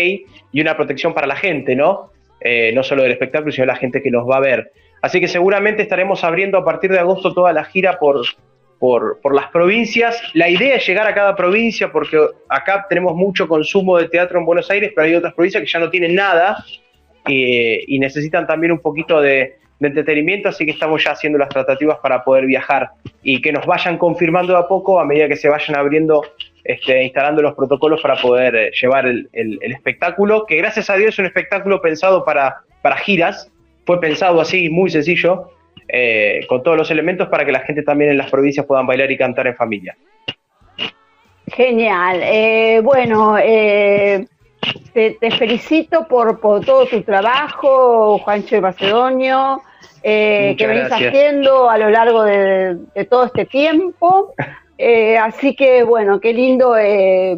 y 0.52 0.62
una 0.62 0.76
protección 0.76 1.13
para 1.13 1.28
la 1.28 1.36
gente, 1.36 1.76
¿no? 1.76 2.12
Eh, 2.41 2.72
no 2.74 2.84
solo 2.84 3.04
del 3.04 3.13
espectáculo, 3.13 3.52
sino 3.52 3.65
la 3.65 3.76
gente 3.76 4.02
que 4.02 4.12
nos 4.12 4.30
va 4.30 4.38
a 4.38 4.41
ver. 4.41 4.72
Así 5.02 5.20
que 5.20 5.28
seguramente 5.28 5.84
estaremos 5.84 6.24
abriendo 6.24 6.58
a 6.58 6.65
partir 6.65 6.91
de 6.91 7.00
agosto 7.00 7.34
toda 7.34 7.54
la 7.54 7.63
gira 7.63 7.98
por, 8.00 8.22
por, 8.80 9.20
por, 9.22 9.34
las 9.34 9.48
provincias. 9.50 10.22
La 10.34 10.50
idea 10.50 10.76
es 10.76 10.88
llegar 10.88 11.08
a 11.08 11.13
cada 11.13 11.36
provincia 11.36 11.91
porque 11.91 12.20
acá 12.50 12.86
tenemos 12.89 13.15
mucho 13.15 13.48
consumo 13.48 13.98
de 13.98 14.10
teatro 14.10 14.39
en 14.39 14.46
Buenos 14.46 14.70
Aires, 14.70 14.91
pero 14.96 15.08
hay 15.08 15.15
otras 15.15 15.34
provincias 15.34 15.63
que 15.63 15.70
ya 15.70 15.80
no 15.80 15.89
tienen 15.89 16.15
nada 16.15 16.58
y 17.34 18.00
necesitan 18.00 18.48
también 18.48 18.72
un 18.72 18.80
poquito 18.80 19.22
de, 19.22 19.58
entretenimiento, 19.80 20.50
así 20.50 20.66
que 20.66 20.72
estamos 20.72 21.04
ya 21.04 21.12
haciendo 21.12 21.38
las 21.38 21.50
tratativas 21.50 22.00
para 22.00 22.24
poder 22.24 22.46
viajar 22.46 22.90
y 23.22 23.42
que 23.42 23.52
nos 23.52 23.66
vayan 23.66 23.98
confirmando 23.98 24.54
de 24.54 24.60
a 24.60 24.68
poco 24.68 25.00
a 25.00 25.06
medida 25.06 25.28
que 25.28 25.36
se 25.36 25.50
vayan 25.50 25.78
abriendo, 25.78 26.24
este, 26.63 27.04
instalando 27.04 27.44
los 27.44 27.54
protocolos 27.54 28.02
para 28.02 28.16
poder 28.16 28.56
eh, 28.56 28.72
llevar 28.72 29.06
el, 29.06 29.30
espectáculo, 29.62 30.46
que 30.48 30.56
gracias 30.56 30.90
a 30.90 30.96
Dios 30.96 31.10
es 31.10 31.20
un 31.20 31.26
espectáculo 31.26 31.82
pensado 31.82 32.26
para, 32.26 32.58
para 32.82 32.98
giras, 32.98 33.52
fue 33.86 34.02
pensado 34.02 34.42
así, 34.42 34.70
muy 34.70 34.90
sencillo, 34.90 35.52
eh, 35.88 36.42
con 36.50 36.63
todos 36.63 36.76
los 36.76 36.92
elementos 36.92 37.30
para 37.30 37.46
que 37.46 37.52
la 37.52 37.60
gente 37.62 37.84
también 37.84 38.12
en 38.12 38.18
las 38.18 38.30
provincias 38.30 38.66
puedan 38.66 38.86
bailar 38.88 39.12
y 39.12 39.18
cantar 39.18 39.48
en 39.48 39.56
familia. 39.56 39.96
Genial. 41.48 42.20
Eh, 42.24 42.82
bueno, 42.84 43.38
eh, 43.38 44.26
te, 44.93 45.32
felicito 45.32 46.08
por, 46.08 46.39
por, 46.39 46.65
todo 46.65 46.86
tu 46.88 47.02
trabajo, 47.04 48.17
Juancho 48.20 48.62
Macedonio, 48.62 49.62
que 50.02 50.56
venís 50.60 50.91
haciendo 50.91 51.70
a 51.70 51.78
lo 51.78 51.89
largo 51.89 52.24
de, 52.24 52.78
todo 53.10 53.26
este 53.26 53.46
tiempo. 53.46 54.34
así 55.22 55.56
que 55.56 55.84
bueno, 55.84 56.20
qué 56.20 56.34
lindo 56.34 56.76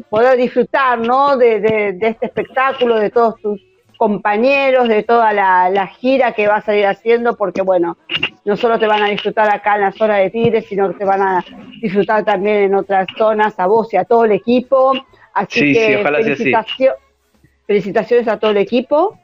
poder 0.10 0.38
disfrutar 0.38 1.00
¿no? 1.00 1.38
de, 1.38 1.60
de, 1.60 2.08
este 2.08 2.26
espectáculo, 2.26 3.00
de 3.00 3.10
todos 3.10 3.40
tus 3.42 3.62
compañeros, 4.00 4.88
de 4.88 5.04
toda 5.04 5.34
la, 5.34 5.88
gira 5.88 6.32
que 6.32 6.48
vas 6.48 6.68
a 6.70 6.76
ir 6.76 6.86
haciendo, 6.86 7.36
porque 7.36 7.62
bueno, 7.62 7.98
no 8.46 8.56
solo 8.56 8.80
te 8.80 8.88
van 8.88 9.04
a 9.04 9.10
disfrutar 9.10 9.54
acá 9.54 9.76
en 9.76 9.82
la 9.82 9.92
zona 9.92 10.16
de 10.16 10.30
Tigres, 10.30 10.68
sino 10.70 10.90
que 10.90 11.00
te 11.00 11.04
van 11.06 11.22
a 11.22 11.46
disfrutar 11.82 12.24
también 12.24 12.64
en 12.64 12.76
otras 12.76 13.08
zonas, 13.18 13.60
a 13.60 13.68
vos 13.68 13.94
y 13.94 13.98
a 13.98 14.06
todo 14.06 14.24
el 14.24 14.32
equipo. 14.32 14.94
Así 15.34 15.74
que 15.74 16.02
felicitaciones 17.70 18.28
a 18.28 18.40
todo 18.40 18.50
el 18.50 18.58
equipo. 18.58 19.16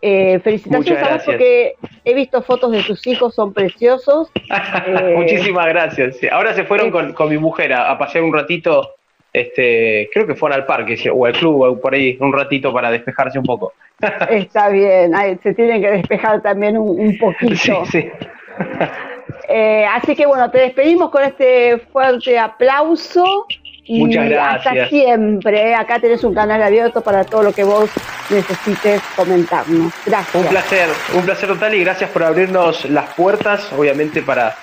Eh, 0.00 0.38
felicitaciones 0.38 1.02
a 1.02 1.14
vos 1.14 1.22
porque 1.26 1.74
he 2.04 2.14
visto 2.14 2.40
fotos 2.42 2.70
de 2.70 2.84
tus 2.84 3.04
hijos, 3.08 3.34
son 3.34 3.52
preciosos. 3.52 4.30
Eh, 4.86 5.14
Muchísimas 5.16 5.66
gracias. 5.66 6.16
Ahora 6.30 6.54
se 6.54 6.64
fueron 6.64 6.92
con, 6.92 7.12
con 7.12 7.28
mi 7.28 7.38
mujer 7.38 7.72
a, 7.72 7.90
a 7.90 7.98
pasear 7.98 8.22
un 8.22 8.32
ratito 8.32 8.94
este, 9.32 10.10
creo 10.12 10.26
que 10.26 10.34
fueron 10.34 10.60
al 10.60 10.66
parque 10.66 10.96
o 11.10 11.26
al 11.26 11.32
club 11.32 11.62
o 11.62 11.80
por 11.80 11.94
ahí 11.94 12.16
un 12.20 12.32
ratito 12.32 12.72
para 12.72 12.90
despejarse 12.90 13.38
un 13.38 13.46
poco. 13.46 13.72
Está 14.30 14.68
bien, 14.68 15.12
se 15.42 15.54
tienen 15.54 15.80
que 15.82 15.90
despejar 15.90 16.40
también 16.40 16.76
un, 16.78 17.18
poquito. 17.18 17.84
Sí, 17.86 18.02
sí. 18.02 18.10
Eh, 19.48 19.86
así 19.90 20.14
que 20.14 20.26
bueno, 20.26 20.50
te 20.50 20.58
despedimos 20.58 21.10
con 21.10 21.24
este 21.24 21.78
fuerte 21.92 22.38
aplauso. 22.38 23.46
Y 23.84 24.04
Muchas 24.04 24.28
gracias. 24.28 24.66
Hasta 24.66 24.88
siempre. 24.88 25.74
Acá 25.74 25.98
tenés 25.98 26.22
un 26.22 26.34
canal 26.34 26.62
abierto 26.62 27.00
para 27.00 27.24
todo 27.24 27.42
lo 27.42 27.52
que 27.52 27.64
vos 27.64 27.90
necesites 28.30 29.02
comentarnos. 29.16 29.92
Gracias. 30.06 30.34
Un 30.34 30.48
placer, 30.48 30.88
un 31.14 31.22
placer 31.22 31.48
total 31.48 31.74
y 31.74 31.80
gracias 31.80 32.10
por 32.10 32.22
abrirnos 32.22 32.84
las 32.88 33.12
puertas, 33.14 33.72
obviamente 33.72 34.22
para, 34.22 34.54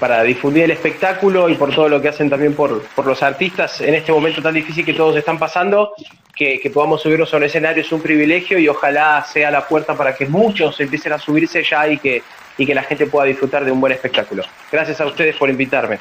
para 0.00 0.22
difundir 0.22 0.64
el 0.64 0.70
espectáculo 0.70 1.50
y 1.50 1.54
por 1.54 1.74
todo 1.74 1.88
lo 1.88 2.00
que 2.00 2.08
hacen 2.08 2.30
también 2.30 2.54
por, 2.54 2.82
por 2.94 3.06
los 3.06 3.22
artistas 3.22 3.80
en 3.82 3.94
este 3.94 4.10
momento 4.10 4.40
tan 4.40 4.54
difícil 4.54 4.86
que 4.86 4.94
todos 4.94 5.16
están 5.16 5.38
pasando. 5.38 5.92
Que, 6.34 6.58
que 6.58 6.70
podamos 6.70 7.02
subirnos 7.02 7.32
a 7.34 7.36
un 7.36 7.42
escenario 7.42 7.82
es 7.82 7.92
un 7.92 8.00
privilegio 8.00 8.58
y 8.58 8.66
ojalá 8.66 9.22
sea 9.30 9.50
la 9.50 9.68
puerta 9.68 9.94
para 9.94 10.14
que 10.14 10.24
muchos 10.24 10.80
empiecen 10.80 11.12
a 11.12 11.18
subirse 11.18 11.62
ya 11.62 11.86
y 11.86 11.98
que, 11.98 12.22
y 12.56 12.64
que 12.64 12.74
la 12.74 12.82
gente 12.84 13.04
pueda 13.04 13.26
disfrutar 13.26 13.66
de 13.66 13.70
un 13.70 13.78
buen 13.78 13.92
espectáculo. 13.92 14.42
Gracias 14.72 14.98
a 15.02 15.04
ustedes 15.04 15.36
por 15.36 15.50
invitarme. 15.50 15.98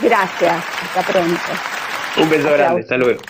Gracias, 0.00 0.64
hasta 0.82 1.12
pronto. 1.12 1.40
Un 2.16 2.30
beso 2.30 2.50
grande, 2.52 2.82
hasta 2.82 2.96
luego. 2.96 3.22